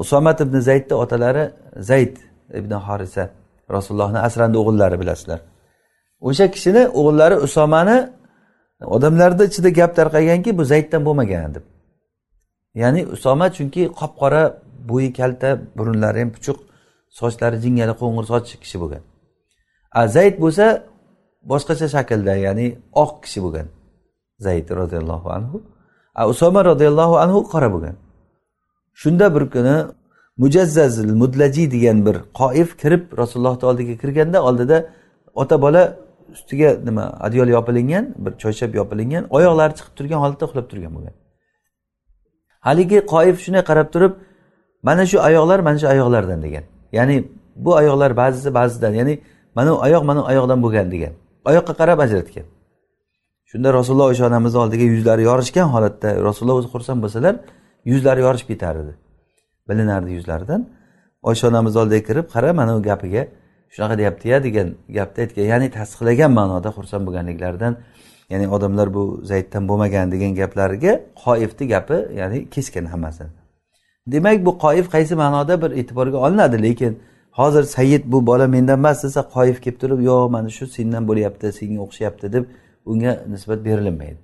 [0.04, 1.44] usomat ibn zaydni otalari
[1.90, 2.16] zayd
[2.60, 3.24] ibn horisa
[3.76, 5.40] rasulullohni asrandi o'g'illari bilasizlar.
[6.28, 7.98] O'sha kishini o'g'illari usomani
[8.86, 11.64] odamlarni ichida gap tarqaganki bu zayddan bo'lmagan deb.
[12.76, 14.44] Ya'ni usoma chunki qop qora
[14.90, 16.58] bo'yi kalta burunlari ham puchuq
[17.20, 19.04] sochlari jingala qo'ng'ir soch kishi bo'lgan.
[20.00, 20.66] A zayd bo'lsa
[21.52, 22.68] boshqacha shaklda ya'ni
[23.04, 23.68] oq kishi bo'lgan.
[24.46, 25.58] Zayd roziyallohu anhu.
[26.22, 27.96] A usoma roziyallohu anhu qora bo'lgan.
[29.02, 29.76] Shunda bir kuni
[30.38, 34.78] mujazzazil mudlaji degan bir qoif kirib rasulullohni oldiga kirganda oldida
[35.42, 35.84] ota bola
[36.36, 41.16] ustiga nima adyol yopilingan bir choyshab yopilingan oyoqlari chiqib turgan holatda uxlab turgan bo'lgan.
[42.68, 44.14] Haligi qoif shunday qarab turib
[44.88, 46.64] mana shu oyoqlar mana shu oyoqlardan degan.
[46.98, 47.16] Ya'ni
[47.56, 49.14] bu oyoqlar ba'zisi ba'zidan ya'ni
[49.56, 51.14] mana bu oyoq mana bu oyoqdan bo'lgan degan.
[51.50, 52.46] Oyoqqa qarab ajratgan.
[53.52, 57.36] Shunda rasululloh oysha onamizni oldiga yuzlari yorishgan holatda rasululloh o'zi xursand bo'lsalar
[57.92, 58.94] yuzlari yorishib ketar edi.
[59.70, 60.62] Bilinardi yuzlaridan.
[61.30, 63.24] Oysha onamizni oldiga kirib qara mana bu gapiga
[63.74, 64.68] shunaqa deyaptiya degan
[64.98, 67.74] gapni aytgan ya'ni tasdiqlagan ma'noda xursand bo'lganliklaridan
[68.32, 70.94] ya'ni odamlar bu zayddan bo'lmagan degan gaplariga
[71.24, 73.24] qoifni gapi ya'ni keskin hammasi.
[74.14, 77.00] Demak bu qoif qaysi ma'noda bir e'tiborga olinadi lekin
[77.40, 81.48] hozir sayyid bu bola mendan emas desa qoif kelib turib yo'q mana shu sendan bo'lyapti
[81.60, 82.44] senga o'xshayapti deb
[82.92, 84.20] unga nisbat berilinmaydi.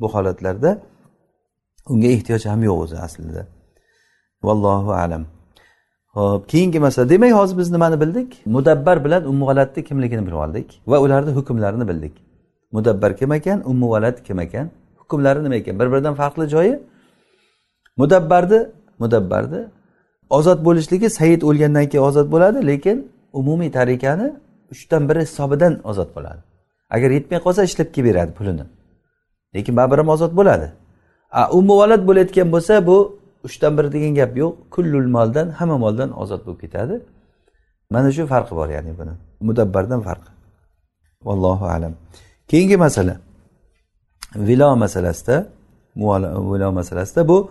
[0.00, 0.70] Bu holatlarda
[1.92, 3.42] unga ehtiyoj ham yo'q o'zi aslida.
[4.46, 5.24] Vallohu alam.
[6.14, 7.08] Ho'p keyingi masala.
[7.08, 8.42] Demak hozir biz nimani bildik?
[8.46, 12.12] Mudabbar bilan ummu valadni kimligini bilib oldik va ularni hukmlarini bildik.
[12.72, 14.70] Mudabbar kim ekan ummu valad kim ekan?
[14.96, 15.78] Hukmlari nima ekan?
[15.78, 16.80] Bir biridan farqli joyi.
[17.96, 18.66] Mudabbarni
[18.98, 19.60] mudabbarni
[20.30, 24.28] ozod bo'lishligi sayid o'lgandan keyin ozod bo'ladi lekin umumiy tarikani
[24.70, 26.40] uchdan biri hisobidan ozod bo'ladi.
[26.90, 28.64] Agar yetmay qolsa ishlab kelib beradi pulini.
[29.54, 30.68] Lekin baribir ham ozod bo'ladi.
[31.30, 34.52] A ummu valad bo'layotgan bo'lsa bu uchdan bir degan gap yo'q.
[34.74, 36.94] Kullul moldan hamma moldan ozod bo'lib ketadi.
[37.90, 39.14] Mana shu farqi bor ya'ni buni.
[39.48, 40.30] Mudabbardan farqi.
[41.26, 41.92] Vallohu alam.
[42.50, 43.14] Keyingi masala.
[44.48, 45.36] Vilo masalasida
[45.96, 47.50] vilo masalasida bu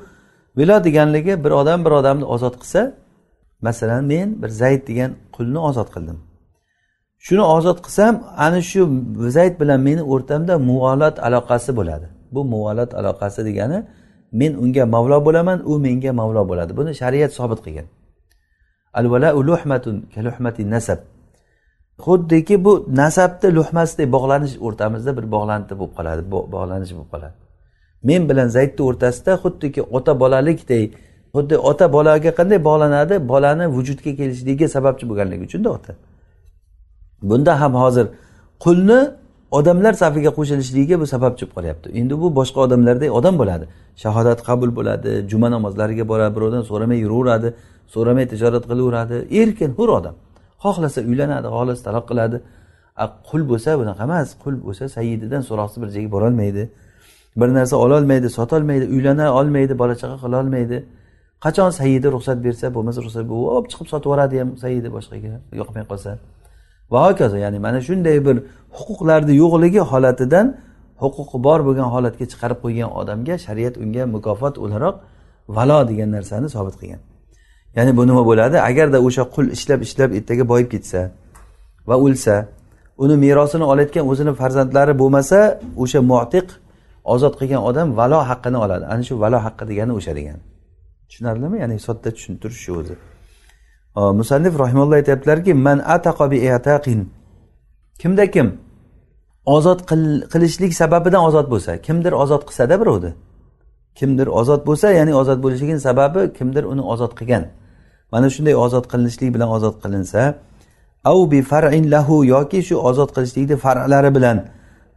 [0.58, 2.82] vilo deganligi bir odam bir odamni ozod qilsa
[3.62, 6.18] masalan men bir zayd degan qulni ozod qildim.
[7.26, 8.82] Shuni ozod qilsam ana shu
[9.38, 12.08] zayd bilan meni o'rtamda muvolat aloqasi bo'ladi.
[12.32, 13.80] Bu muvolat aloqasi degani
[14.32, 16.72] men unga mavlo bo'laman u menga mavlo bo'ladi.
[16.80, 17.88] Buni shariat sobit qilgan.
[18.94, 19.06] Al
[19.50, 21.00] luhmatun nasab.
[22.06, 26.22] Xuddiki bu nasabni luhmasidek bog'lanish o'rtamizda bir bog'lanti bo'lib qoladi
[26.56, 27.36] bog'lanish bo'lib qoladi.
[28.10, 30.88] Men bilan zaydni o'rtasida xuddiki ota bolalikdek
[31.36, 33.16] xuddi ota bolaga qanday bog'lanadi?
[33.32, 35.92] Bolani vujudga kelishligiga sababchi bo'lganligi uchunda ota
[37.30, 38.08] bunda ham hozir
[38.64, 39.00] qulni
[39.58, 41.88] odamlar safiga qo'shilishligiga bu sababchi bo'lib qolyapti.
[42.00, 43.66] Endi bu boshqa odamlardek odam bo'ladi.
[44.04, 47.50] Shahodat qabul bo'ladi juma namozlariga boradi birovdan so'ramay yuraveradi
[47.94, 49.16] so'ramay tijorat qilaveradi.
[49.42, 50.16] Erkin hur odam.
[50.64, 52.38] Xohlasa uylanadi xohlasa taloq qiladi.
[53.30, 54.28] Qul bo'lsa bunaqa emas.
[54.44, 56.64] Qul bo'lsa sayyididan so'roqsiz bir joyga borolmaydi.
[57.40, 60.78] Bir narsa ololmaydi sotolmaydi uylana olmaydi bola chaqa qilolmaydi
[61.46, 63.26] qachon sayyidi ruxsat bersa bo'lmasa ruxsat
[63.56, 66.12] olib chiqib sotib yuboradi ham sayyidi boshqaga yoqmay qolsa.
[66.92, 68.36] Va hokazo ya'ni mana shunday bir
[68.78, 70.48] huquqlarni yo'qligi holatidan
[71.04, 74.96] huquqi bor bo'lgan holatga chiqarib qo'ygan odamga shariat unga mukofot o'laroq
[75.56, 77.02] valo degan narsani sobit qilgan.
[77.78, 78.58] Ya'ni bu nima bo'ladi?
[78.70, 81.02] Agarda o'sha qul ishlab ishlab ertaga boyib ketsa
[81.90, 82.36] va o'lsa
[83.04, 85.40] uni merosini olayotgan o'zini farzandlari bo'lmasa
[85.84, 86.48] o'sha motiq
[87.14, 88.86] ozod qilgan odam valo haqqini oladi.
[88.94, 90.42] Ana shu valo haqqi degani o'sha degani.
[91.10, 91.58] Tushunarlimi?
[91.64, 92.96] Ya'ni sodda tushuntirish shu o'zi.
[93.96, 96.38] Musannif rahimalloh aytyaptilarki man ataqa bi
[98.00, 98.60] kimda kim?
[99.46, 99.80] Ozod
[100.32, 103.12] qilishlik sababidan ozod bo'lsa kimdir ozod qilsada birovni.
[103.96, 107.44] Kimdir ozod bo'lsa ya'ni ozod bo'lishligini sababi kimdir uni ozod qilgan.
[108.12, 110.22] Mana shunday ozod qilinishlik bilan ozod qilinsa
[111.04, 114.38] au bi farin lahu yoki shu ozod qilishlikni far'lari bilan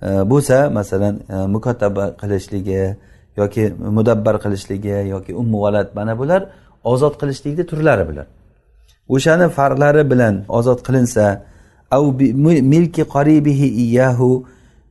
[0.03, 2.97] e, bo'lsa masalan e, mukottaba qilishligi
[3.41, 3.65] yoki
[3.97, 6.41] mudabbar qilishligi yoki ummu valad mana bular
[6.93, 8.27] ozod qilishlikni turlari bilan.
[9.09, 11.43] O'shani farqlari bilan ozod qilinsa
[12.73, 14.31] milki qoribihi iyahu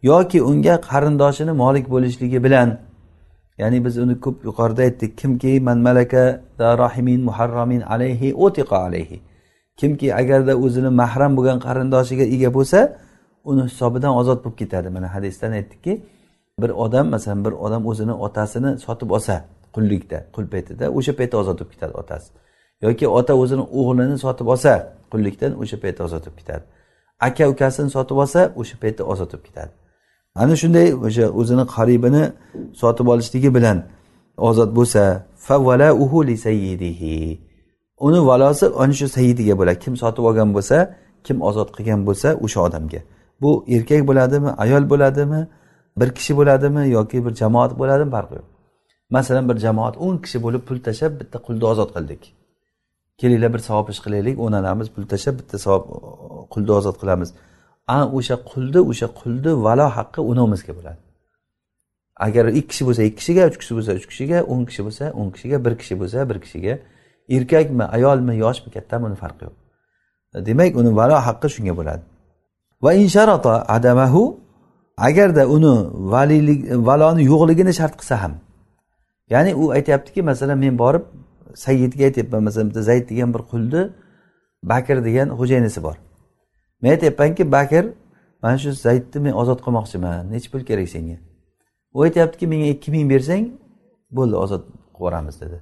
[0.03, 2.70] yoki unga qarindoshini molik bo'lishligi bilan
[3.57, 9.22] ya'ni biz uni ko'p yuqorida aytdik kimki man malaka rahimin muharramin alayhi utiqa alayhi.
[9.78, 12.80] Kimki agarda o'zini mahram bo'lgan qarindoshiga ega bo'lsa
[13.49, 14.89] uni hisobidan ozod bo'lib ketadi.
[14.95, 15.93] Mana hadisdan aytdikki
[16.61, 19.36] bir odam masalan bir odam o'zini otasini sotib olsa
[19.76, 22.30] qullikda qul paytida o'sha paytda ozod bo'lib ketadi otasi.
[22.86, 24.71] Yoki ota o'zini o'g'lini sotib olsa
[25.11, 26.63] qullikdan o'sha paytda ozod bo'lib ketadi.
[27.27, 29.71] Aka ukasini sotib olsa o'sha paytda ozod bo'lib ketadi.
[30.41, 32.23] Ana shunday o'sha o'zini qaribini
[32.81, 33.77] sotib olishligi bilan
[34.49, 35.03] ozod bo'lsa
[38.05, 39.79] uni valosi ana shu sayyidiga bo'ladi.
[39.84, 40.77] Kim sotib olgan bo'lsa
[41.25, 43.01] kim ozod qilgan bo'lsa o'sha odamga.
[43.41, 45.41] Bu erkak bo'ladimi ayol bo'ladimi
[45.99, 48.47] bir kishi bo'ladimi yoki bir jamoat bo'ladimi farqi yo'q.
[49.15, 52.42] Masalan bir jamoat o'n kishi bo'lib pul tashlab bitta qulni ozod qildik.
[53.24, 55.84] Kelinglar bir savob ish qilaylik o'nalamiz pul tashlab bitta savob
[56.53, 57.30] qulni ozod qilamiz.
[57.95, 60.99] A o'sha qulni o'sha qulni valo haqqi o'novimizga bo'ladi.
[62.26, 65.28] Agar ikki kishi bo'lsa ikki kishiga uch kishi bo'lsa uch kishiga o'n kishi bo'lsa o'n
[65.36, 66.74] kishiga bir kishi bo'lsa bir kishiga.
[67.36, 69.55] Erkakmi ayolmi yoshmi kattami uni farqi yo'q.
[70.47, 72.03] Demak uni valo haqqi shunga bo'ladi.
[72.84, 74.24] Va insharota adamahu
[75.07, 75.76] agarda uni
[76.13, 76.59] valiylik
[76.89, 78.34] valoni yo'qligini shart qilsa ham.
[79.34, 81.03] Ya'ni u aytyaptiki masalan men borib
[81.55, 83.89] sayyidga aytyapman masalan bitta zayd degan bir qulni
[84.63, 85.95] bakr degan xo'jayinisi bor.
[86.81, 87.85] Men aytyapmanki bakr
[88.43, 91.17] mana shu zaydni men ozod qilmoqchiman nechi pul kerak senga?
[91.93, 93.45] U aytyaptiki menga ikki ming bersang
[94.17, 95.57] bo'ldi ozod qilib yuboramiz dedi.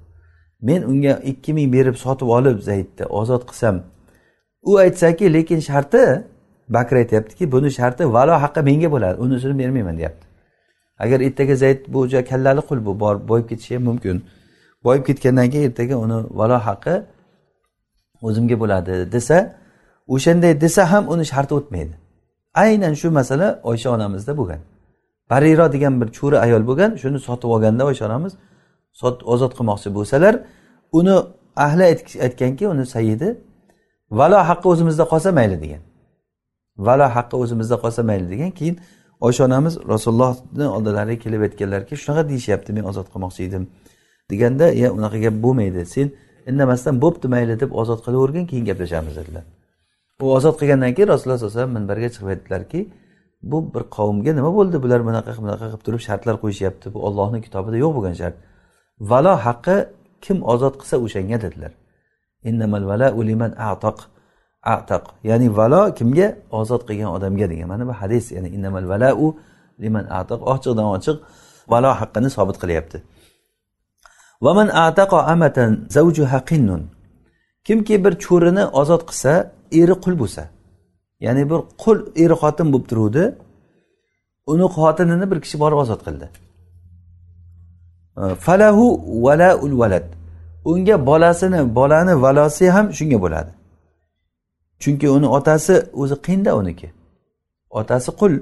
[0.61, 3.75] Men unga ikki ming berib sotib olib zaydni ozod qilsam
[4.69, 6.23] u aytsaki lekin sharti
[6.69, 10.25] bakr aytyaptiki buni sharti valo haqqi menga bo'ladi unisini bermayman deyapti.
[10.99, 14.23] Agar ertaga zayd bu kallali qul bu bor boyib ketishi ham mumkin.
[14.83, 16.95] Boyib ketgandan keyin ertaga uni valo haqqi
[18.27, 19.37] o'zimga bo'ladi desa
[20.13, 21.95] o'shanday desa ham uni sharti o'tmaydi.
[22.63, 24.61] Aynan shu masala oysha onamizda bo'lgan.
[25.29, 28.33] Bariro degan bir cho'ri ayol bo'lgan shuni sotib olganda oysha onamiz
[29.33, 30.33] ozod qilmoqchi bo'lsalar
[30.99, 31.15] uni
[31.65, 31.83] ahli
[32.25, 33.29] aytganki uni sayidi
[34.19, 35.81] valo haqqi o'zimizda qolsa mayli degan.
[36.87, 38.51] Valo haqqi o'zimizda qolsa mayli degan.
[38.59, 38.75] Keyin
[39.27, 43.63] oysha onamiz rasulullohni oldilariga kelib aytganlarki shunaqa deyishyapti men ozod qilmoqchi edim.
[44.31, 46.07] Deganda ya unaqa gap bo'lmaydi sen
[46.49, 49.43] indamasdan bo'pti mayli deb ozod qilavergin keyin gaplashamiz dedilar.
[50.23, 52.79] U ozod qilgandan keyin rasululloh sallallohu alayhi vasallam minbarga chiqib aytdilarki
[53.51, 54.77] bu bir qavmga nima bo'ldi?
[54.83, 58.35] Bular bunaqa bunaqa qilib turib shartlar qo'yishyapti bu ollohni kitobida yo'q bo'lgan shart.
[59.11, 59.75] Valo haqqi
[60.25, 61.71] kim ozod qilsa o'shanga dedilar.
[64.63, 66.27] Atoq ya'ni valo kimga?
[66.51, 67.67] Ozod qilgan odamga degan.
[67.73, 69.27] Mana bu hadis ya'ni innamal valau
[69.83, 71.17] liman atoq ochiqdan ochiq
[71.71, 72.97] valo haqqini sobit qilyapti.
[74.45, 76.81] Vaman ataqa amatan zavjuha qinnun
[77.67, 79.31] kimki bir cho'rini ozod qilsa
[79.79, 80.43] eri qul bo'lsa.
[81.25, 83.23] Ya'ni bir qul eri xotin bo'lib turuvdi
[84.51, 86.27] uni xotinini bir kishi borib ozod qildi.
[88.45, 88.85] Falahu
[89.25, 90.05] valaul valad
[90.71, 93.51] unga bolasini bolani valosi ham shunga bo'ladi.
[94.81, 96.87] Chunki uni otasi o'zi qiyinda uniki.
[97.79, 98.33] Otasi qul.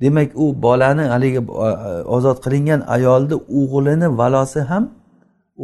[0.00, 1.68] Demak u bolani haligi e,
[2.16, 4.84] ozod qilingan ayolni o'g'lini valosi ham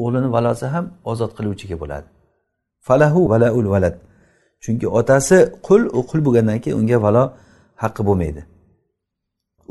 [0.00, 2.06] o'g'lini valosi ham ozod qiluvchiga bo'ladi.
[2.86, 3.94] Falahu valaul valad.
[4.64, 5.36] Chunki otasi
[5.66, 7.24] qul u qul bo'lgandan keyin unga valo
[7.82, 8.42] haqqi bo'lmaydi.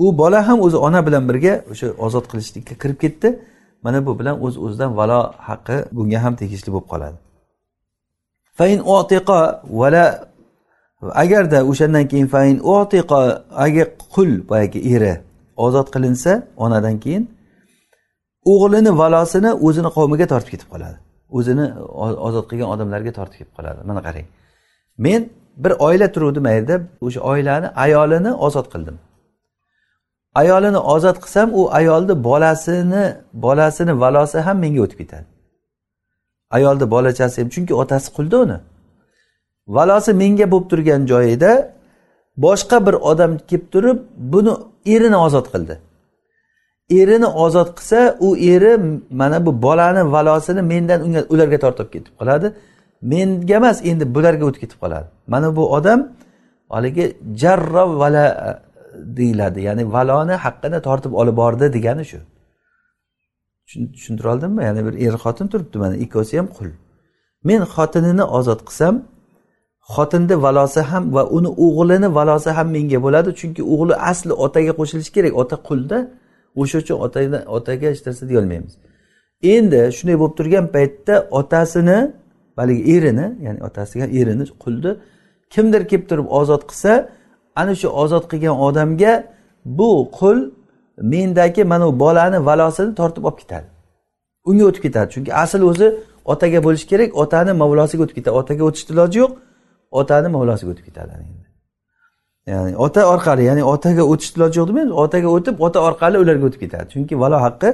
[0.03, 3.29] U bola ham o'zi ona bilan birga o'sha ozod qilishlikka kirib ketdi.
[3.83, 7.17] Mana bu bilan o'z uz o'zidan valo haqqi bunga ham tegishli bo'lib qoladi.
[8.57, 9.39] Fain otiqa
[9.79, 10.05] vala
[11.23, 13.19] agarda o'shandan keyin fain otiqa
[13.65, 15.13] agar qul boyagi eri
[15.65, 16.31] ozod qilinsa
[16.63, 17.23] onadan keyin
[18.51, 20.97] o'g'lini valosini o'zini qavmiga tortib ketib qoladi.
[21.37, 21.65] O'zini
[22.27, 23.79] ozod qilgan odamlarga tortib ketib qoladi.
[23.89, 24.25] Mana qarang.
[25.05, 25.21] Men
[25.63, 26.75] bir oila turuvdi mayda
[27.05, 28.97] o'sha oilani ayolini ozod qildim.
[30.41, 33.03] Ayolini ozod qilsam u ayolni bolasini
[33.45, 35.25] bolasini valosi ham menga o'tib ketadi.
[36.57, 38.57] Ayolni bolachasi ham chunki otasi qulda uni.
[39.77, 41.51] Valosi menga bo'lib turgan joyida
[42.45, 43.97] boshqa bir odam kelib turib
[44.33, 44.53] buni
[44.93, 45.75] erini ozod qildi.
[46.89, 52.47] Erini ozod qilsa u eri mana bu bolani valosini mendan unga ularga tortib ketib qoladi.
[53.01, 55.07] Menga emas endi bularga o'tib ketib qoladi.
[55.33, 55.99] Mana bu odam
[56.69, 57.05] haligi
[57.41, 58.49] jarro vala e,
[59.17, 59.59] deyiladi.
[59.67, 62.19] Ya'ni valoni haqqini tortib olib bordi degani shu.
[63.95, 64.61] Tushuntira oldimmi?
[64.67, 66.69] Ya'ni bir er xotin turibdi mana ikkovsi ham qul.
[67.47, 68.95] Men xotinini ozod qilsam
[69.93, 75.11] xotinni valosi ham va uni o'g'lini valosi ham menga bo'ladi chunki o'g'li asli otaga qo'shilishi
[75.15, 75.97] kerak ota qulda.
[76.55, 78.73] O'sha uchun otaga otaga hech narsa deyolmaymiz.
[79.43, 81.99] Endi shunday bo'lib turgan paytda otasini
[82.59, 84.91] haligi erini ya'ni otasiga erini qulni
[85.53, 87.09] kimdir kelib turib ozod qilsa
[87.55, 89.13] ana shu ozod qilgan odamga
[89.65, 90.37] bu qul
[91.01, 93.67] mendagi mana bu bolani valosini tortib olib ketadi.
[94.49, 95.07] Unga o'tib ketadi.
[95.13, 95.87] Chunki asl o'zi
[96.25, 98.35] otaga bo'lishi kerak otani mavlosiga o'tib ketadi.
[98.41, 99.31] Otaga o'tishni iloji yo'q
[99.91, 101.13] otani mavlosiga o'tib ketadi.
[102.51, 106.61] Ya'ni ota orqali ya'ni otaga o'tish iloji yo'q demaymiz otaga o'tib ota orqali ularga o'tib
[106.63, 106.85] ketadi.
[106.93, 107.69] Chunki valo haqqi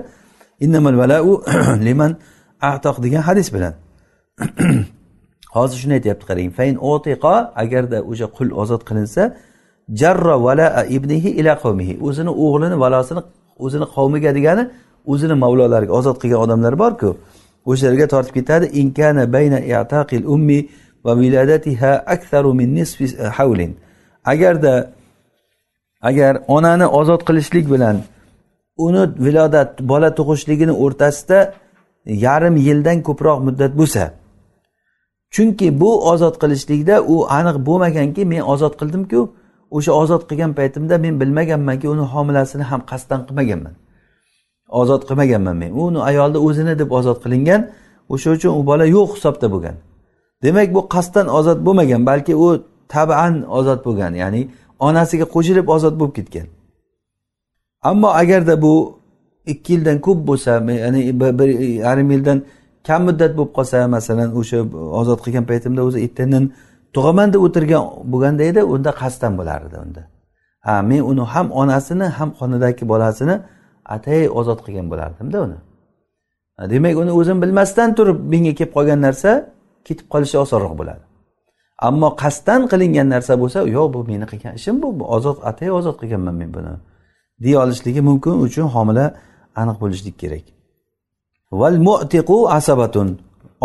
[0.65, 1.31] innamal valau
[1.87, 2.11] liman
[2.71, 3.73] atoq degan hadis bilan.
[5.55, 6.49] Hozir shuni aytyapti qarang.
[6.57, 9.23] Fain otiqa agarda o'sha qul ozod qilinsa
[10.01, 10.67] jarra vala
[10.97, 11.93] ibnihi ila qavmihi.
[12.07, 13.21] O'zini o'g'lini valosini
[13.65, 14.63] o'zini qavmiga degani
[15.11, 17.09] o'zini mavlolariga ozod qilgan odamlar borku.
[17.71, 20.59] O'shalarga tortib ketadi inkana bayna i'taqil ummi
[21.05, 23.05] va viladatiha aktharu min nisfi
[23.37, 23.71] havlin
[24.31, 24.73] agarda
[26.09, 27.97] agar onani ozod qilishlik bilan
[28.85, 31.39] uni vilodat bola tug'ishligini o'rtasida
[32.05, 34.03] yarim yildan ko'proq muddat bo'lsa
[35.35, 39.21] chunki bu ozod qilishlikda u aniq bo'lmaganki men ozod qildimku
[39.75, 43.75] o'sha ozod qilgan paytimda men bilmaganmanki uni homilasini ham qasddan qilmaganman.
[44.81, 45.71] Ozod qilmaganman men.
[45.83, 47.61] Uni ayolni o'zini deb ozod qilingan
[48.13, 49.75] o'sha uchun u bola yo'q hisobda bo'lgan.
[50.43, 52.47] Demak bu qasddan ozod bo'lmagan balki u
[52.93, 54.41] taban ozod bo'lgan ya'ni
[54.87, 56.47] onasiga qo'shilib ozod bo'lib ketgan.
[57.89, 58.73] Ammo agarda bu
[59.45, 60.51] ikki yildan ko'p bo'lsa
[60.83, 60.99] ya'ni
[61.39, 61.49] bir
[61.85, 62.37] yarim yildan
[62.87, 64.59] kam muddat bo'lib qolsa masalan o'sha
[65.01, 66.43] ozod qilgan paytimda o'zi ertadan
[66.95, 70.01] tug'aman deb o'tirgan bo'lganda edi unda qasddan bo'lar edi unda.
[70.65, 73.35] Ha men uni ham onasini ham qonidagi bolasini
[73.95, 75.57] atay ozod qilgan bo'lardimda uni.
[76.71, 79.31] Demak uni o'zim bilmasdan turib menga kelib qolgan narsa
[79.87, 81.04] ketib qolishi osonroq bo'ladi.
[81.77, 86.35] Ammo qasddan qilingan narsa bo'lsa yo'q bu meni qilgan ishim bu ozod atay ozod qilganman
[86.41, 86.73] men buni.
[87.43, 89.05] Deya olishligi mumkin uchun homila
[89.61, 90.45] aniq bo'lishlik kerak.
[91.51, 93.07] Val mu'tiqu asabatun.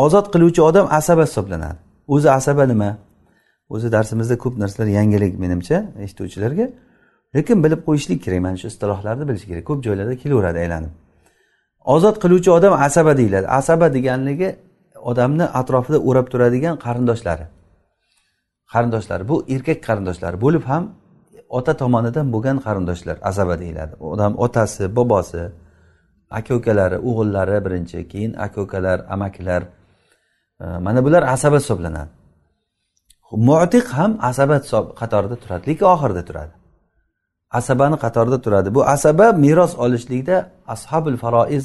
[0.04, 1.78] Ozod qiluvchi odam asaba hisoblanadi
[2.14, 2.90] o'zi asaba nima?
[3.74, 6.66] O'zi darsimizda ko'p narsalar yangilik menimcha eshituvchilarga.
[7.34, 9.64] Lekin bilib qo'yishlik kerak mana shu istilohlarni bilish kerak.
[9.70, 10.92] Ko'p joylarda kelaveradi aylanib.
[11.94, 13.46] Ozod qiluvchi odam asaba deyiladi.
[13.60, 14.48] Asaba deganligi
[15.10, 17.44] odamni atrofida o'rab turadigan qarindoshlari
[18.72, 20.84] qarindoshlari bu erkak qarindoshlari bo'lib ham
[21.58, 23.94] ota tomonidan bo'lgan qarindoshlar asaba deyiladi.
[24.12, 25.42] Odam otasi bobosi
[26.38, 29.62] aka ukalari o'g'illari birinchi keyin aka ukalar amakilar
[30.62, 32.10] e, mana bular asaba hisoblanadi.
[33.48, 34.56] Mutiq ham asaba
[35.00, 36.54] qatorida turadi lekin oxirida turadi.
[37.58, 38.68] Asabani qatorida turadi.
[38.76, 40.36] Bu asaba meros olishlikda
[40.74, 41.64] ashabul faroiz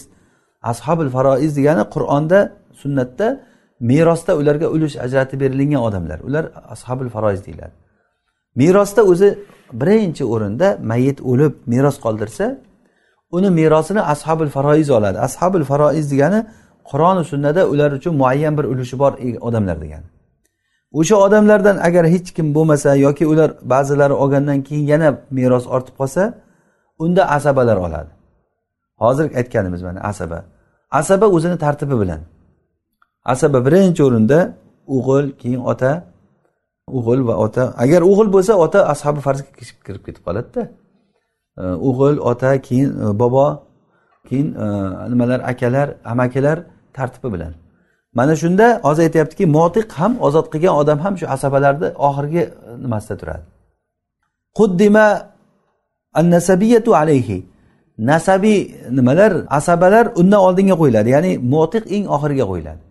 [0.71, 2.39] ashabul faroiz degani qur'onda
[2.81, 3.27] sunnatda
[3.79, 6.19] merosda ularga ulush ajratib berilgan odamlar.
[6.19, 7.71] Ular ashabul faroiz deyiladi.
[8.55, 9.39] Merosda o'zi
[9.73, 12.57] birinchi o'rinda mayit o'lib meros qoldirsa
[13.31, 15.19] uni merosini ashabul faroiz oladi.
[15.19, 16.45] Ashabul faroiz degani
[16.89, 20.07] qur'oni sunnada ular uchun muayyan bir ulushi bor e, odamlar degani.
[20.91, 26.33] O'sha odamlardan agar hech kim bo'lmasa yoki ular ba'zilari olgandan keyin yana meros ortib qolsa
[26.99, 28.11] unda asabalar oladi.
[29.03, 30.45] Hozir aytganimiz mana asaba.
[30.91, 32.21] Asaba o'zini tartibi bilan
[33.33, 34.39] asaba birinchi o'rinda
[34.95, 35.91] o'g'il keyin ota
[36.87, 37.63] o'g'il va ota.
[37.83, 39.51] Agar o'g'il bo'lsa ota ashabi farzga
[39.85, 40.61] kirib ketib qoladida.
[41.61, 43.47] E, o'g'il ota keyin e, bobo
[44.29, 44.65] keyin e,
[45.11, 46.57] nimalar akalar amakilar
[46.97, 47.53] tartibi bilan.
[48.17, 52.43] Mana shunda hozir aytyaptiki motiq ham ozod qilgan odam ham shu asabalarni oxirgi
[52.83, 53.45] nimasida turadi.
[54.57, 55.07] Quddima
[56.19, 57.37] an nasabiyatu alayhi.
[58.11, 58.59] Nasabiy
[58.97, 61.09] nimalar asabalar undan oldinga qo'yiladi.
[61.15, 62.81] Ya'ni motiq eng oxiriga qo'yiladi.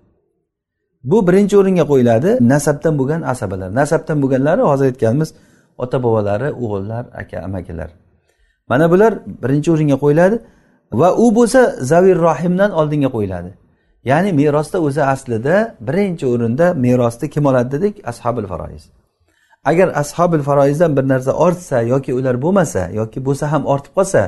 [1.04, 2.30] Bu birinchi o'ringa qo'yiladi.
[2.40, 3.74] Nasabdan bo'lgan asabalar.
[3.80, 5.30] Nasabdan bo'lganlari hozir aytganimiz
[5.78, 7.90] ota bobolari o'g'illar aka amakilar.
[8.68, 10.36] Mana bular birinchi o'ringa qo'yiladi
[11.00, 13.50] va u bo'lsa zavir rohimdan oldinga qo'yiladi.
[14.10, 15.54] Ya'ni merosda o'zi aslida
[15.88, 17.94] birinchi o'rinda merosni kim oladi dedik?
[18.10, 18.84] Ashabul faroiz.
[19.64, 24.20] Agar ashabul faroizdan bir narsa ortsa yoki ular bo'lmasa yoki bo'lsa ham ortib qolsa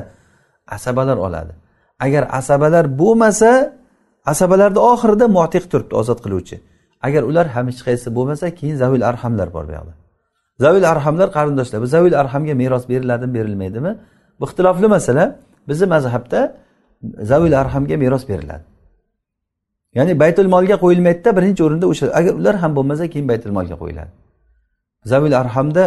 [0.75, 1.53] asabalar oladi.
[2.05, 3.51] Agar asabalar bo'lmasa
[4.31, 6.55] asabalarni oxirida motiq turibdi ozod qiluvchi.
[7.07, 9.93] Agar ular ham hech qaysi bo'lmasa keyin zavil arhamlar bor bu yoqda.
[10.63, 11.79] Zavil arhamlar qarindoshlar.
[11.85, 13.91] Bu zavil arhamga meros beriladimi berilmaydimi?
[14.39, 15.25] Bu ixtilofli masala.
[15.69, 16.39] Bizni mazhabda
[17.31, 18.63] zavil arhamga meros beriladi.
[19.97, 24.11] Ya'ni baytul molga qo'yilmaydida birinchi o'rinda o'sha agar ular ham bo'lmasa keyin baytul molga qo'yiladi.
[25.11, 25.83] Zavil arhamda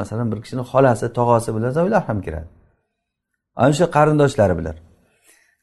[0.00, 2.48] masalan bir kishini xolasi tog'asi bilan zavil arham kiradi.
[3.60, 4.76] Ana o'sha qarindoshlari bilan.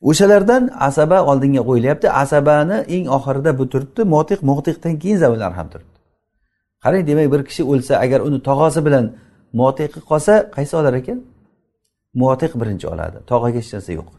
[0.10, 2.08] O'shalardan asaba oldinga qo'yilyapti.
[2.24, 4.02] Asabani eng oxirida bu turibdi.
[4.16, 5.97] Motiq motiqdan keyin zavil ham turibdi.
[6.84, 9.06] Qarang demak bir kishi o'lsa agar uni tog'asi bilan
[9.62, 11.20] motiqi qolsa qaysi olar ekan?
[12.24, 13.18] Motiq birinchi oladi.
[13.32, 14.10] Tog'aga hech narsa yo'q.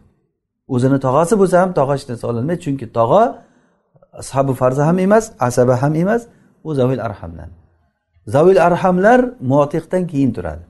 [0.75, 3.23] O'zini tog'asi bo'lsa ham tog'a hech narsa ololmaydi chunki tog'a
[4.21, 6.23] ashabi farzi ham emas asaba ham emas
[6.69, 7.51] u zavil arhamdan.
[8.35, 9.21] Zavil arhamlar
[9.53, 10.65] motiqdan keyin turadi.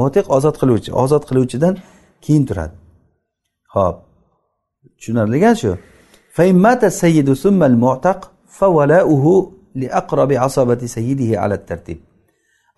[0.00, 1.74] Motiq ozod qiluvchi ozod qiluvchidan
[2.24, 2.74] keyin turadi.
[3.74, 3.96] Ho'p
[4.98, 5.72] tushunarli shu.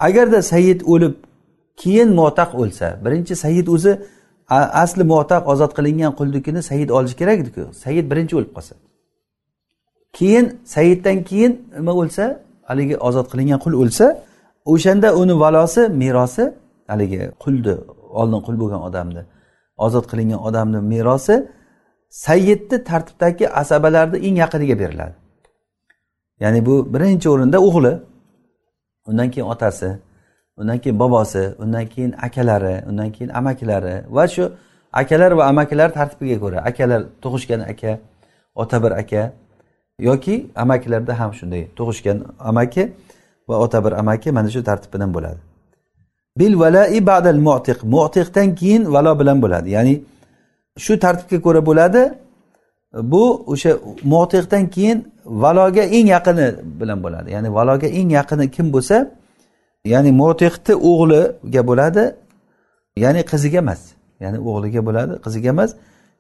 [0.06, 1.14] Agarda sayyid o'lib
[1.82, 3.92] keyin mo'taq o'lsa birinchi sayid o'zi
[4.82, 8.74] asli mo'taq ozod qilingan qulnikini sayid olishi kerak ediku sayid birinchi o'lib qolsa.
[10.18, 12.24] Keyin sayyiddan keyin nima o'lsa?
[12.70, 14.06] Haligi ozod qilingan qul o'lsa
[14.72, 16.44] o'shanda uni valosi merosi
[16.90, 17.74] haligi qulni
[18.20, 19.22] oldin qul bo'lgan odamni
[19.86, 21.34] ozod qilingan odamni merosi
[22.11, 25.14] sayyidni tartibdagi asabalarni eng yaqiniga beriladi.
[26.40, 27.92] Ya'ni bu birinchi o'rinda o'g'li
[29.06, 29.98] undan keyin otasi
[30.56, 34.52] undan keyin bobosi undan keyin akalari undan keyin amakilari va shu
[34.92, 37.98] akalar va amakilar tartibiga ko'ra akalar tug'ishgan aka
[38.54, 39.32] ota bir aka
[39.98, 42.92] yoki amakilarda ham shunday tug'ishgan amaki
[43.48, 45.40] va ota bir amaki mana shu tartib bilan bo'ladi.
[46.38, 49.68] Bil valai ba'dal mu'tiq mu'tiqdan keyin valo bilan bo'ladi.
[49.76, 49.94] Ya'ni
[50.85, 52.03] shu tartibga ko'ra bo'ladi.
[53.12, 53.22] Bu
[53.53, 53.72] o'sha
[54.14, 54.99] motiqdan keyin
[55.45, 56.49] valoga eng yaqini
[56.81, 57.28] bilan bo'ladi.
[57.35, 58.97] Ya'ni valoga eng yaqini kim bo'lsa
[59.93, 62.05] ya'ni motiqni o'g'liga bo'ladi
[63.05, 63.81] ya'ni qiziga emas.
[64.24, 65.70] Ya'ni o'g'liga bo'ladi qiziga emas.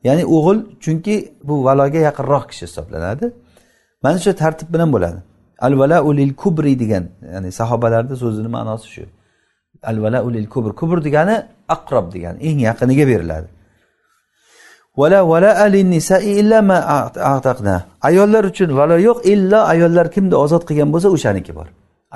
[0.08, 1.14] Ya'ni o'g'il chunki
[1.48, 3.26] bu valoga yaqinroq kishi hisoblanadi.
[4.02, 5.18] Mana shu tartib bilan bo'ladi.
[5.66, 9.04] Al vala ulil kubri degan ya'ni sahobalarni so'zini ma'nosi shu.
[9.90, 11.36] Al vala ulil kubr kubr degani
[11.76, 13.48] aqrob degani eng yaqiniga beriladi.
[15.00, 15.50] Vala vala
[16.40, 16.78] illa ma
[17.34, 17.76] a'taqna.
[18.08, 21.66] Ayollar uchun valo yo'q illo ayollar kimni ozod qilgan bo'lsa o'shaniki bor.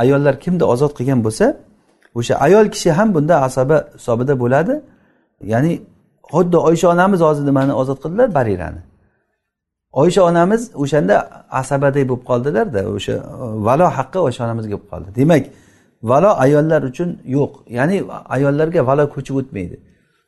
[0.03, 1.47] Ayollar kimni ozod qilgan bo'lsa
[2.18, 4.74] o'sha ayol kishi ham bunda asaba hisobida bo'ladi.
[5.53, 5.72] Ya'ni
[6.32, 8.28] xuddi oysha onamiz hozir nimani ozod qildilar?
[8.39, 8.82] Barirani.
[10.03, 11.16] Oysha onamiz o'shanda
[11.61, 13.14] asabaday bo'lib qoldilarda o'sha
[13.66, 15.09] valo haqqi oysha onamizga bo'lib qoldi.
[15.20, 15.45] Demak
[16.11, 17.53] valo ayollar uchun yo'q.
[17.78, 17.97] Ya'ni
[18.37, 19.76] ayollarga valo ko'chib o'tmaydi.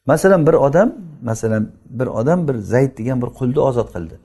[0.07, 0.89] Masalan bir odam
[1.23, 4.17] masalan bir odam bir zayd degan bir qulni ozod qildi.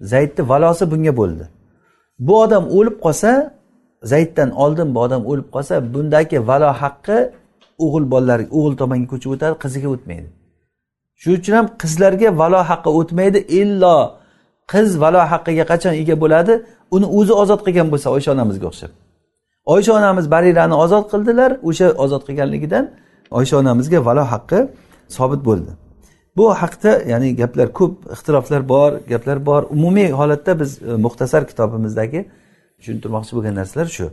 [0.00, 1.44] Zaydni valosi bunga bo'ldi.
[2.18, 3.30] Bu odam o'lib qolsa
[4.02, 7.18] zayddan oldin bu odam o'lib qolsa bundagi valo haqqi
[7.84, 10.28] o'g'il bolalar o'g'il tomonga ko'chib o'tadi qiziga o'tmaydi.
[11.20, 13.96] Shuning uchun ham qizlarga valo haqqi o'tmaydi illo
[14.72, 16.52] qiz valo haqqiga qachon ega bo'ladi
[16.96, 18.92] uni o'zi ozod qilgan bo'lsa oysha onamizga o'xshab.
[19.74, 22.84] Oysha onamiz barirani ozod qildilar o'sha ozod qilganligidan
[23.38, 24.58] oysha onamizga valo haqqi
[25.18, 25.72] sobit bo'ldi.
[26.36, 29.62] Bu haqda ya'ni gaplar ko'p ixtiroflar bor gaplar bor.
[29.70, 32.20] Umumiy holatda biz e, muxtasar kitobimizdagi
[32.78, 34.06] tushuntirmoqchi bo'lgan narsalar shu.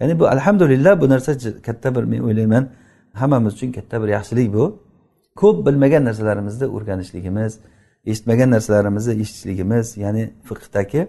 [0.00, 1.32] Ya'ni bu alhamdulillah bu narsa
[1.66, 2.64] katta bir men o'ylayman
[3.12, 4.64] hammamiz uchun katta bir yaxshilik bu.
[5.40, 7.52] Ko'p bilmagan narsalarimizni o'rganishligimiz
[8.06, 11.08] eshitmagan narsalarimizni eshitishligimiz ya'ni fiqdagi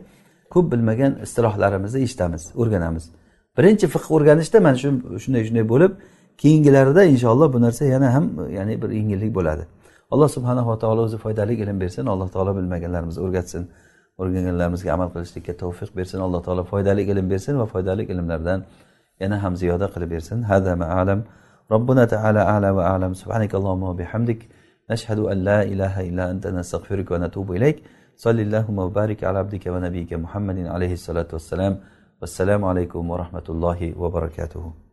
[0.54, 3.04] ko'p bilmagan istilohlarimizni eshitamiz o'rganamiz.
[3.58, 4.90] Birinchi fiq o'rganishda mana shu
[5.24, 5.92] shunday shunday bo'lib
[6.43, 8.25] keyingilarida inshaalloh bu narsa yana ham
[8.59, 9.65] ya'ni bir yengillik bo'ladi
[10.13, 13.63] alloh subhanava taolo o'zi foydali ilm bersin alloh taolo bilmaganlarimizni o'rgatsin
[14.21, 18.61] o'rganganlarimizga amal qilishlikka tavfiq bersin alloh taolo foydali ilm bersin va foydali ilmlardan
[19.21, 21.21] yana ham ziyoda qilib bersin hada alam
[21.75, 24.41] ربنا تعالى أعلى وأعلم سبحانك اللهم وبحمدك
[24.91, 27.83] نشهد أن لا إله إلا أنت نستغفرك ونتوب إليك
[28.17, 31.81] صل اللهم وبارك على عبدك ونبيك محمد عليه الصلاة والسلام
[32.21, 34.87] والسلام عليكم ورحمة الله وبركاته